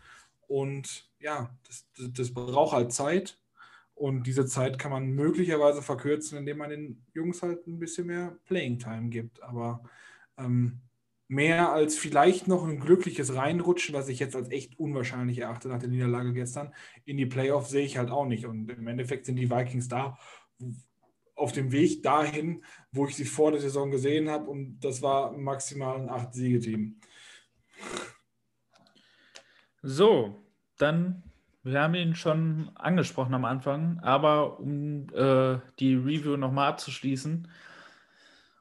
Und 0.46 1.10
ja, 1.18 1.50
das, 1.66 1.86
das, 1.96 2.12
das 2.12 2.34
braucht 2.34 2.74
halt 2.74 2.92
Zeit. 2.92 3.38
Und 3.96 4.26
diese 4.26 4.44
Zeit 4.44 4.78
kann 4.78 4.90
man 4.90 5.12
möglicherweise 5.12 5.80
verkürzen, 5.80 6.36
indem 6.36 6.58
man 6.58 6.68
den 6.68 7.02
Jungs 7.14 7.42
halt 7.42 7.66
ein 7.66 7.78
bisschen 7.78 8.06
mehr 8.06 8.38
Playing 8.44 8.78
Time 8.78 9.08
gibt. 9.08 9.42
Aber 9.42 9.82
ähm, 10.36 10.82
mehr 11.28 11.72
als 11.72 11.96
vielleicht 11.96 12.46
noch 12.46 12.68
ein 12.68 12.78
glückliches 12.78 13.34
Reinrutschen, 13.34 13.94
was 13.94 14.08
ich 14.08 14.18
jetzt 14.18 14.36
als 14.36 14.50
echt 14.50 14.78
unwahrscheinlich 14.78 15.38
erachte 15.38 15.68
nach 15.68 15.78
der 15.78 15.88
Niederlage 15.88 16.34
gestern, 16.34 16.74
in 17.06 17.16
die 17.16 17.24
Playoffs 17.24 17.70
sehe 17.70 17.86
ich 17.86 17.96
halt 17.96 18.10
auch 18.10 18.26
nicht. 18.26 18.44
Und 18.44 18.70
im 18.70 18.86
Endeffekt 18.86 19.24
sind 19.24 19.36
die 19.36 19.50
Vikings 19.50 19.88
da 19.88 20.18
auf 21.34 21.52
dem 21.52 21.72
Weg 21.72 22.02
dahin, 22.02 22.62
wo 22.92 23.06
ich 23.06 23.16
sie 23.16 23.24
vor 23.24 23.50
der 23.50 23.62
Saison 23.62 23.90
gesehen 23.90 24.28
habe. 24.28 24.50
Und 24.50 24.78
das 24.80 25.00
war 25.00 25.32
maximal 25.32 25.98
ein 25.98 26.10
Acht-Siege-Team. 26.10 27.00
So, 29.80 30.44
dann 30.76 31.22
wir 31.66 31.82
haben 31.82 31.94
ihn 31.94 32.14
schon 32.14 32.70
angesprochen 32.76 33.34
am 33.34 33.44
Anfang, 33.44 33.98
aber 33.98 34.60
um 34.60 35.08
äh, 35.12 35.58
die 35.80 35.94
Review 35.94 36.36
nochmal 36.36 36.68
abzuschließen 36.68 37.48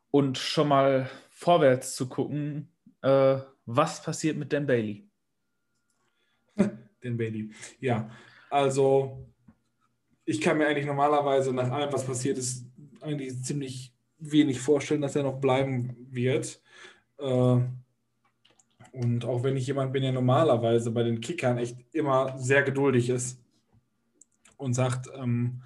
und 0.10 0.40
schon 0.40 0.68
mal 0.68 1.08
vorwärts 1.30 1.96
zu 1.96 2.10
gucken, 2.10 2.70
äh, 3.04 3.38
was 3.68 4.02
passiert 4.02 4.38
mit 4.38 4.52
Dan 4.52 4.66
Bailey? 4.66 5.08
Dan 6.56 7.18
Bailey, 7.18 7.52
ja. 7.80 8.10
Also, 8.50 9.28
ich 10.24 10.42
kann 10.42 10.58
mir 10.58 10.68
eigentlich 10.68 10.88
normalerweise 10.88 11.54
nach 11.54 11.70
allem, 11.70 11.94
was 11.94 12.08
passiert 12.08 12.40
ist, 12.40 12.66
eigentlich 13.02 13.40
ziemlich 13.44 13.94
wenig 14.18 14.60
vorstellen, 14.60 15.02
dass 15.02 15.16
er 15.16 15.24
noch 15.24 15.40
bleiben 15.40 15.96
wird. 16.10 16.60
Äh, 17.20 17.60
und 18.96 19.26
auch 19.26 19.44
wenn 19.44 19.58
ich 19.58 19.68
jemand 19.68 19.92
bin, 19.92 20.04
der 20.04 20.14
normalerweise 20.14 20.90
bei 20.92 21.04
den 21.04 21.20
Kickern 21.20 21.58
echt 21.58 21.78
immer 21.94 22.38
sehr 22.38 22.64
geduldig 22.64 23.10
ist 23.10 23.42
und 24.56 24.74
sagt, 24.74 25.10
ähm, 25.16 25.64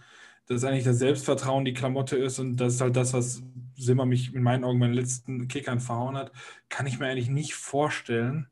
dass 0.47 0.63
eigentlich 0.63 0.83
das 0.83 0.97
Selbstvertrauen 0.97 1.63
die 1.63 1.73
Klamotte 1.73 2.17
ist 2.17 2.39
und 2.39 2.57
das 2.57 2.75
ist 2.75 2.81
halt 2.81 2.95
das, 2.95 3.13
was 3.13 3.43
Simmer 3.75 4.07
mich 4.07 4.33
in 4.33 4.41
meinen 4.41 4.63
Augen 4.63 4.79
bei 4.79 4.87
den 4.87 4.95
letzten 4.95 5.47
Kickern 5.47 5.79
verhauen 5.79 6.17
hat, 6.17 6.31
kann 6.69 6.87
ich 6.87 6.97
mir 6.97 7.05
eigentlich 7.05 7.29
nicht 7.29 7.53
vorstellen, 7.53 8.47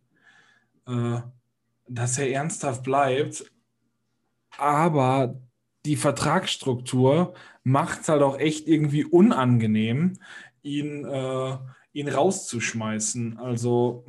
äh, 0.87 1.21
dass 1.87 2.19
er 2.19 2.29
ernsthaft 2.29 2.83
bleibt. 2.83 3.51
Aber 4.59 5.41
die 5.85 5.95
Vertragsstruktur 5.95 7.33
macht 7.63 8.01
es 8.01 8.09
halt 8.09 8.21
auch 8.21 8.37
echt 8.37 8.67
irgendwie 8.67 9.05
unangenehm, 9.05 10.19
ihn, 10.61 11.03
äh, 11.03 11.57
ihn 11.93 12.09
rauszuschmeißen. 12.09 13.39
Also 13.39 14.05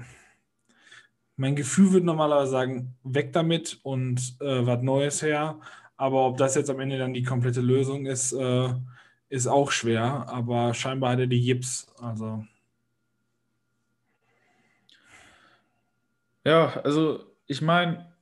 mein 1.38 1.54
Gefühl 1.54 1.92
würde 1.92 2.06
normalerweise 2.06 2.50
sagen, 2.50 2.96
weg 3.04 3.32
damit 3.32 3.78
und 3.84 4.36
äh, 4.40 4.66
was 4.66 4.82
Neues 4.82 5.22
her. 5.22 5.60
Aber 5.96 6.26
ob 6.26 6.36
das 6.36 6.56
jetzt 6.56 6.68
am 6.68 6.80
Ende 6.80 6.98
dann 6.98 7.14
die 7.14 7.22
komplette 7.22 7.60
Lösung 7.60 8.06
ist, 8.06 8.32
äh, 8.32 8.68
ist 9.28 9.46
auch 9.46 9.70
schwer. 9.70 10.26
Aber 10.28 10.74
scheinbar 10.74 11.12
hat 11.12 11.20
er 11.20 11.26
die 11.28 11.44
Jips. 11.44 11.86
Also. 12.02 12.44
Ja, 16.44 16.80
also 16.82 17.24
ich 17.46 17.62
meine, 17.62 18.12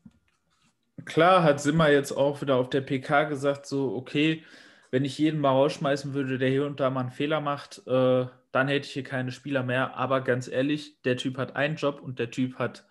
klar 1.07 1.43
hat 1.43 1.61
Simmer 1.61 1.91
jetzt 1.91 2.13
auch 2.13 2.43
wieder 2.43 2.57
auf 2.57 2.69
der 2.69 2.83
PK 2.83 3.25
gesagt, 3.25 3.67
so, 3.67 3.95
okay, 3.97 4.45
wenn 4.91 5.07
ich 5.07 5.19
jeden 5.19 5.41
mal 5.41 5.51
rausschmeißen 5.51 6.13
würde, 6.13 6.37
der 6.37 6.51
hier 6.51 6.67
und 6.67 6.81
da 6.81 6.91
mal 6.91 7.01
einen 7.01 7.11
Fehler 7.11 7.41
macht, 7.41 7.79
äh, 7.87 8.27
dann 8.53 8.69
hätte 8.69 8.87
ich 8.87 8.93
hier 8.93 9.05
keine 9.05 9.33
Spieler 9.33 9.63
mehr. 9.63 9.97
Aber 9.97 10.21
ganz 10.21 10.49
ehrlich, 10.49 11.01
der 11.03 11.17
Typ 11.17 11.39
hat 11.39 11.57
einen 11.57 11.77
Job 11.77 12.01
und 12.03 12.19
der 12.19 12.31
Typ 12.31 12.59
hat 12.59 12.87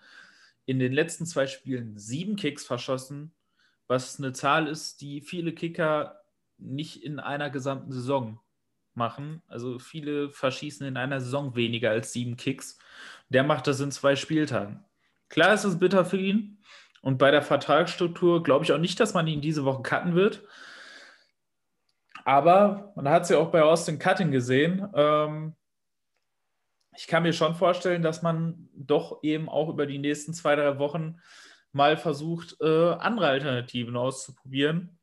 in 0.65 0.79
den 0.79 0.93
letzten 0.93 1.25
zwei 1.25 1.47
Spielen 1.47 1.97
sieben 1.97 2.35
Kicks 2.35 2.65
verschossen, 2.65 3.33
was 3.87 4.19
eine 4.19 4.33
Zahl 4.33 4.67
ist, 4.67 5.01
die 5.01 5.21
viele 5.21 5.53
Kicker 5.53 6.21
nicht 6.57 7.03
in 7.03 7.19
einer 7.19 7.49
gesamten 7.49 7.91
Saison 7.91 8.39
machen. 8.93 9.41
Also 9.47 9.79
viele 9.79 10.29
verschießen 10.29 10.87
in 10.87 10.97
einer 10.97 11.19
Saison 11.19 11.55
weniger 11.55 11.91
als 11.91 12.13
sieben 12.13 12.37
Kicks. 12.37 12.79
Der 13.29 13.43
macht 13.43 13.67
das 13.67 13.79
in 13.79 13.91
zwei 13.91 14.15
Spieltagen. 14.15 14.83
Klar 15.29 15.53
ist 15.53 15.63
es 15.63 15.79
bitter 15.79 16.05
für 16.05 16.17
ihn. 16.17 16.59
Und 17.01 17.17
bei 17.17 17.29
der 17.29 17.43
Vertragsstruktur 17.43 18.41
glaube 18.41 18.65
ich 18.65 18.71
auch 18.71 18.79
nicht, 18.79 18.99
dass 18.99 19.13
man 19.13 19.27
ihn 19.27 19.41
diese 19.41 19.65
Woche 19.65 19.83
cutten 19.83 20.15
wird. 20.15 20.43
Aber 22.23 22.91
man 22.95 23.07
hat 23.09 23.23
es 23.23 23.29
ja 23.29 23.37
auch 23.37 23.51
bei 23.51 23.61
Austin 23.61 23.99
Cutting 23.99 24.31
gesehen. 24.31 24.87
Ähm, 24.95 25.55
ich 26.97 27.07
kann 27.07 27.23
mir 27.23 27.33
schon 27.33 27.55
vorstellen, 27.55 28.01
dass 28.01 28.21
man 28.21 28.69
doch 28.73 29.23
eben 29.23 29.49
auch 29.49 29.69
über 29.69 29.85
die 29.85 29.97
nächsten 29.97 30.33
zwei, 30.33 30.55
drei 30.55 30.77
Wochen 30.79 31.19
mal 31.71 31.97
versucht, 31.97 32.55
äh, 32.61 32.93
andere 32.93 33.27
Alternativen 33.27 33.97
auszuprobieren. 33.97 34.97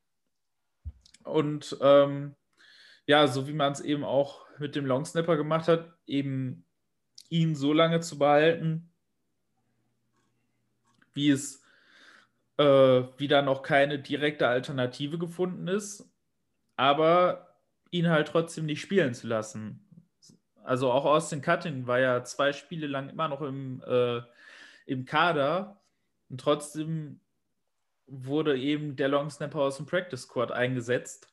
Und 1.24 1.76
ähm, 1.80 2.34
ja, 3.06 3.26
so 3.26 3.46
wie 3.46 3.52
man 3.52 3.72
es 3.72 3.80
eben 3.80 4.04
auch 4.04 4.46
mit 4.58 4.74
dem 4.74 4.86
Longsnapper 4.86 5.36
gemacht 5.36 5.68
hat, 5.68 5.92
eben 6.06 6.64
ihn 7.28 7.54
so 7.54 7.72
lange 7.72 8.00
zu 8.00 8.18
behalten, 8.18 8.90
wie 11.14 11.30
es 11.30 11.62
äh, 12.58 12.64
wieder 13.18 13.42
noch 13.42 13.62
keine 13.62 13.98
direkte 13.98 14.48
Alternative 14.48 15.18
gefunden 15.18 15.68
ist, 15.68 16.10
aber 16.76 17.56
ihn 17.90 18.08
halt 18.08 18.28
trotzdem 18.28 18.66
nicht 18.66 18.80
spielen 18.80 19.14
zu 19.14 19.26
lassen. 19.26 19.86
Also 20.64 20.90
auch 20.90 21.04
Austin 21.04 21.42
Cutting 21.42 21.86
war 21.86 21.98
ja 21.98 22.24
zwei 22.24 22.52
Spiele 22.52 22.86
lang 22.86 23.08
immer 23.08 23.28
noch 23.28 23.42
im, 23.42 23.82
äh, 23.86 24.20
im 24.86 25.04
Kader 25.04 25.80
und 26.28 26.40
trotzdem 26.40 27.20
wurde 28.06 28.58
eben 28.58 28.96
der 28.96 29.08
Long 29.08 29.30
Snapper 29.30 29.60
aus 29.60 29.76
dem 29.76 29.86
Practice 29.86 30.22
Squad 30.22 30.52
eingesetzt. 30.52 31.28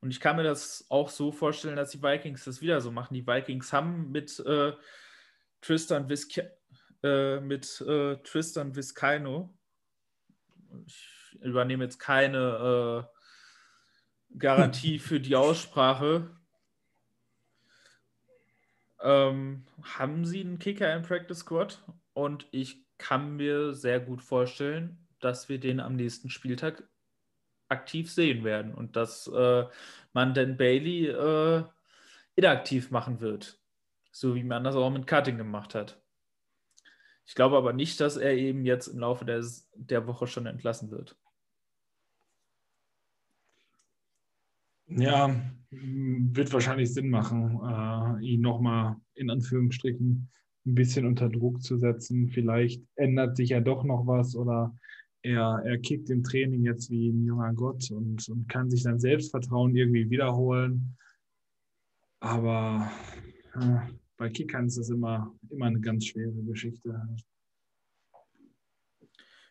Und 0.00 0.10
ich 0.10 0.20
kann 0.20 0.36
mir 0.36 0.42
das 0.42 0.86
auch 0.90 1.08
so 1.08 1.32
vorstellen, 1.32 1.76
dass 1.76 1.90
die 1.90 2.02
Vikings 2.02 2.44
das 2.44 2.60
wieder 2.60 2.80
so 2.80 2.90
machen. 2.90 3.14
Die 3.14 3.26
Vikings 3.26 3.72
haben 3.72 4.10
mit 4.10 4.38
äh, 4.40 4.72
Tristan 5.60 6.08
Visca 6.08 6.42
äh, 7.04 7.40
mit 7.40 7.82
äh, 7.82 8.16
Tristan 8.22 8.74
Vizcaino, 8.74 9.54
ich 10.86 11.38
übernehme 11.42 11.84
jetzt 11.84 11.98
keine 11.98 13.06
äh, 14.32 14.38
Garantie 14.38 14.98
für 14.98 15.20
die 15.20 15.36
Aussprache, 15.36 16.34
ähm, 19.04 19.64
haben 19.82 20.24
sie 20.24 20.40
einen 20.40 20.58
Kicker 20.58 20.92
im 20.94 21.02
Practice 21.02 21.40
Squad 21.40 21.82
und 22.14 22.46
ich 22.50 22.84
kann 22.98 23.36
mir 23.36 23.74
sehr 23.74 24.00
gut 24.00 24.22
vorstellen, 24.22 25.06
dass 25.20 25.48
wir 25.48 25.60
den 25.60 25.78
am 25.78 25.94
nächsten 25.94 26.30
Spieltag 26.30 26.82
aktiv 27.68 28.10
sehen 28.10 28.44
werden 28.44 28.74
und 28.74 28.96
dass 28.96 29.26
äh, 29.28 29.64
man 30.12 30.34
den 30.34 30.56
Bailey 30.56 31.08
äh, 31.08 31.64
inaktiv 32.34 32.90
machen 32.90 33.20
wird, 33.20 33.58
so 34.10 34.34
wie 34.34 34.44
man 34.44 34.64
das 34.64 34.74
auch 34.74 34.90
mit 34.90 35.06
Cutting 35.06 35.36
gemacht 35.36 35.74
hat. 35.74 36.00
Ich 37.26 37.34
glaube 37.34 37.56
aber 37.56 37.72
nicht, 37.72 38.00
dass 38.00 38.16
er 38.16 38.34
eben 38.34 38.64
jetzt 38.64 38.88
im 38.88 38.98
Laufe 38.98 39.24
der, 39.24 39.44
der 39.74 40.06
Woche 40.06 40.26
schon 40.26 40.46
entlassen 40.46 40.90
wird. 40.90 41.16
Ja, 44.86 45.34
wird 45.70 46.52
wahrscheinlich 46.52 46.92
Sinn 46.92 47.10
machen, 47.10 47.60
äh, 47.62 48.24
ihn 48.24 48.40
nochmal 48.40 48.96
in 49.14 49.30
Anführungsstrichen 49.30 50.30
ein 50.66 50.74
bisschen 50.74 51.06
unter 51.06 51.28
Druck 51.28 51.62
zu 51.62 51.78
setzen. 51.78 52.28
Vielleicht 52.28 52.82
ändert 52.96 53.36
sich 53.36 53.50
ja 53.50 53.60
doch 53.60 53.84
noch 53.84 54.06
was 54.06 54.36
oder 54.36 54.74
er, 55.22 55.62
er 55.64 55.78
kickt 55.78 56.10
im 56.10 56.22
Training 56.22 56.64
jetzt 56.64 56.90
wie 56.90 57.10
ein 57.10 57.24
junger 57.24 57.52
Gott 57.54 57.90
und, 57.90 58.28
und 58.28 58.48
kann 58.48 58.70
sich 58.70 58.82
sein 58.82 58.98
Selbstvertrauen 58.98 59.74
irgendwie 59.74 60.10
wiederholen. 60.10 60.96
Aber 62.20 62.90
äh, 63.54 63.78
bei 64.16 64.28
Kickern 64.28 64.66
ist 64.66 64.78
das 64.78 64.90
immer, 64.90 65.34
immer 65.50 65.66
eine 65.66 65.80
ganz 65.80 66.06
schwere 66.06 66.42
Geschichte. 66.44 67.08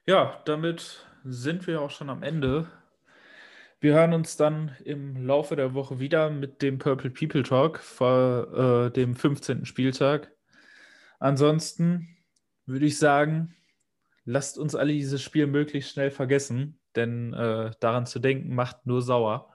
Ja, 0.06 0.42
damit 0.46 1.08
sind 1.24 1.66
wir 1.68 1.82
auch 1.82 1.92
schon 1.92 2.10
am 2.10 2.24
Ende 2.24 2.68
wir 3.84 3.96
hören 3.96 4.14
uns 4.14 4.38
dann 4.38 4.78
im 4.86 5.28
Laufe 5.28 5.58
der 5.58 5.74
Woche 5.74 6.00
wieder 6.00 6.30
mit 6.30 6.62
dem 6.62 6.80
Purple 6.80 7.10
People 7.10 7.44
Talk 7.44 7.80
vor 7.80 8.86
äh, 8.88 8.92
dem 8.92 9.14
15. 9.14 9.66
Spieltag. 9.66 10.32
Ansonsten 11.20 12.16
würde 12.66 12.86
ich 12.86 12.98
sagen, 12.98 13.54
lasst 14.24 14.58
uns 14.58 14.74
alle 14.74 14.94
dieses 14.94 15.22
Spiel 15.22 15.48
möglichst 15.48 15.92
schnell 15.92 16.12
vergessen, 16.12 16.80
denn 16.96 17.34
äh, 17.34 17.72
daran 17.82 18.06
zu 18.06 18.20
denken 18.20 18.56
macht 18.56 18.86
nur 18.86 19.02
sauer. 19.02 19.54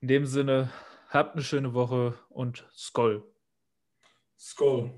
In 0.00 0.06
dem 0.06 0.24
Sinne, 0.24 0.70
habt 1.08 1.32
eine 1.32 1.42
schöne 1.42 1.74
Woche 1.74 2.14
und 2.28 2.64
Skoll. 2.76 3.24
Skoll. 4.38 4.94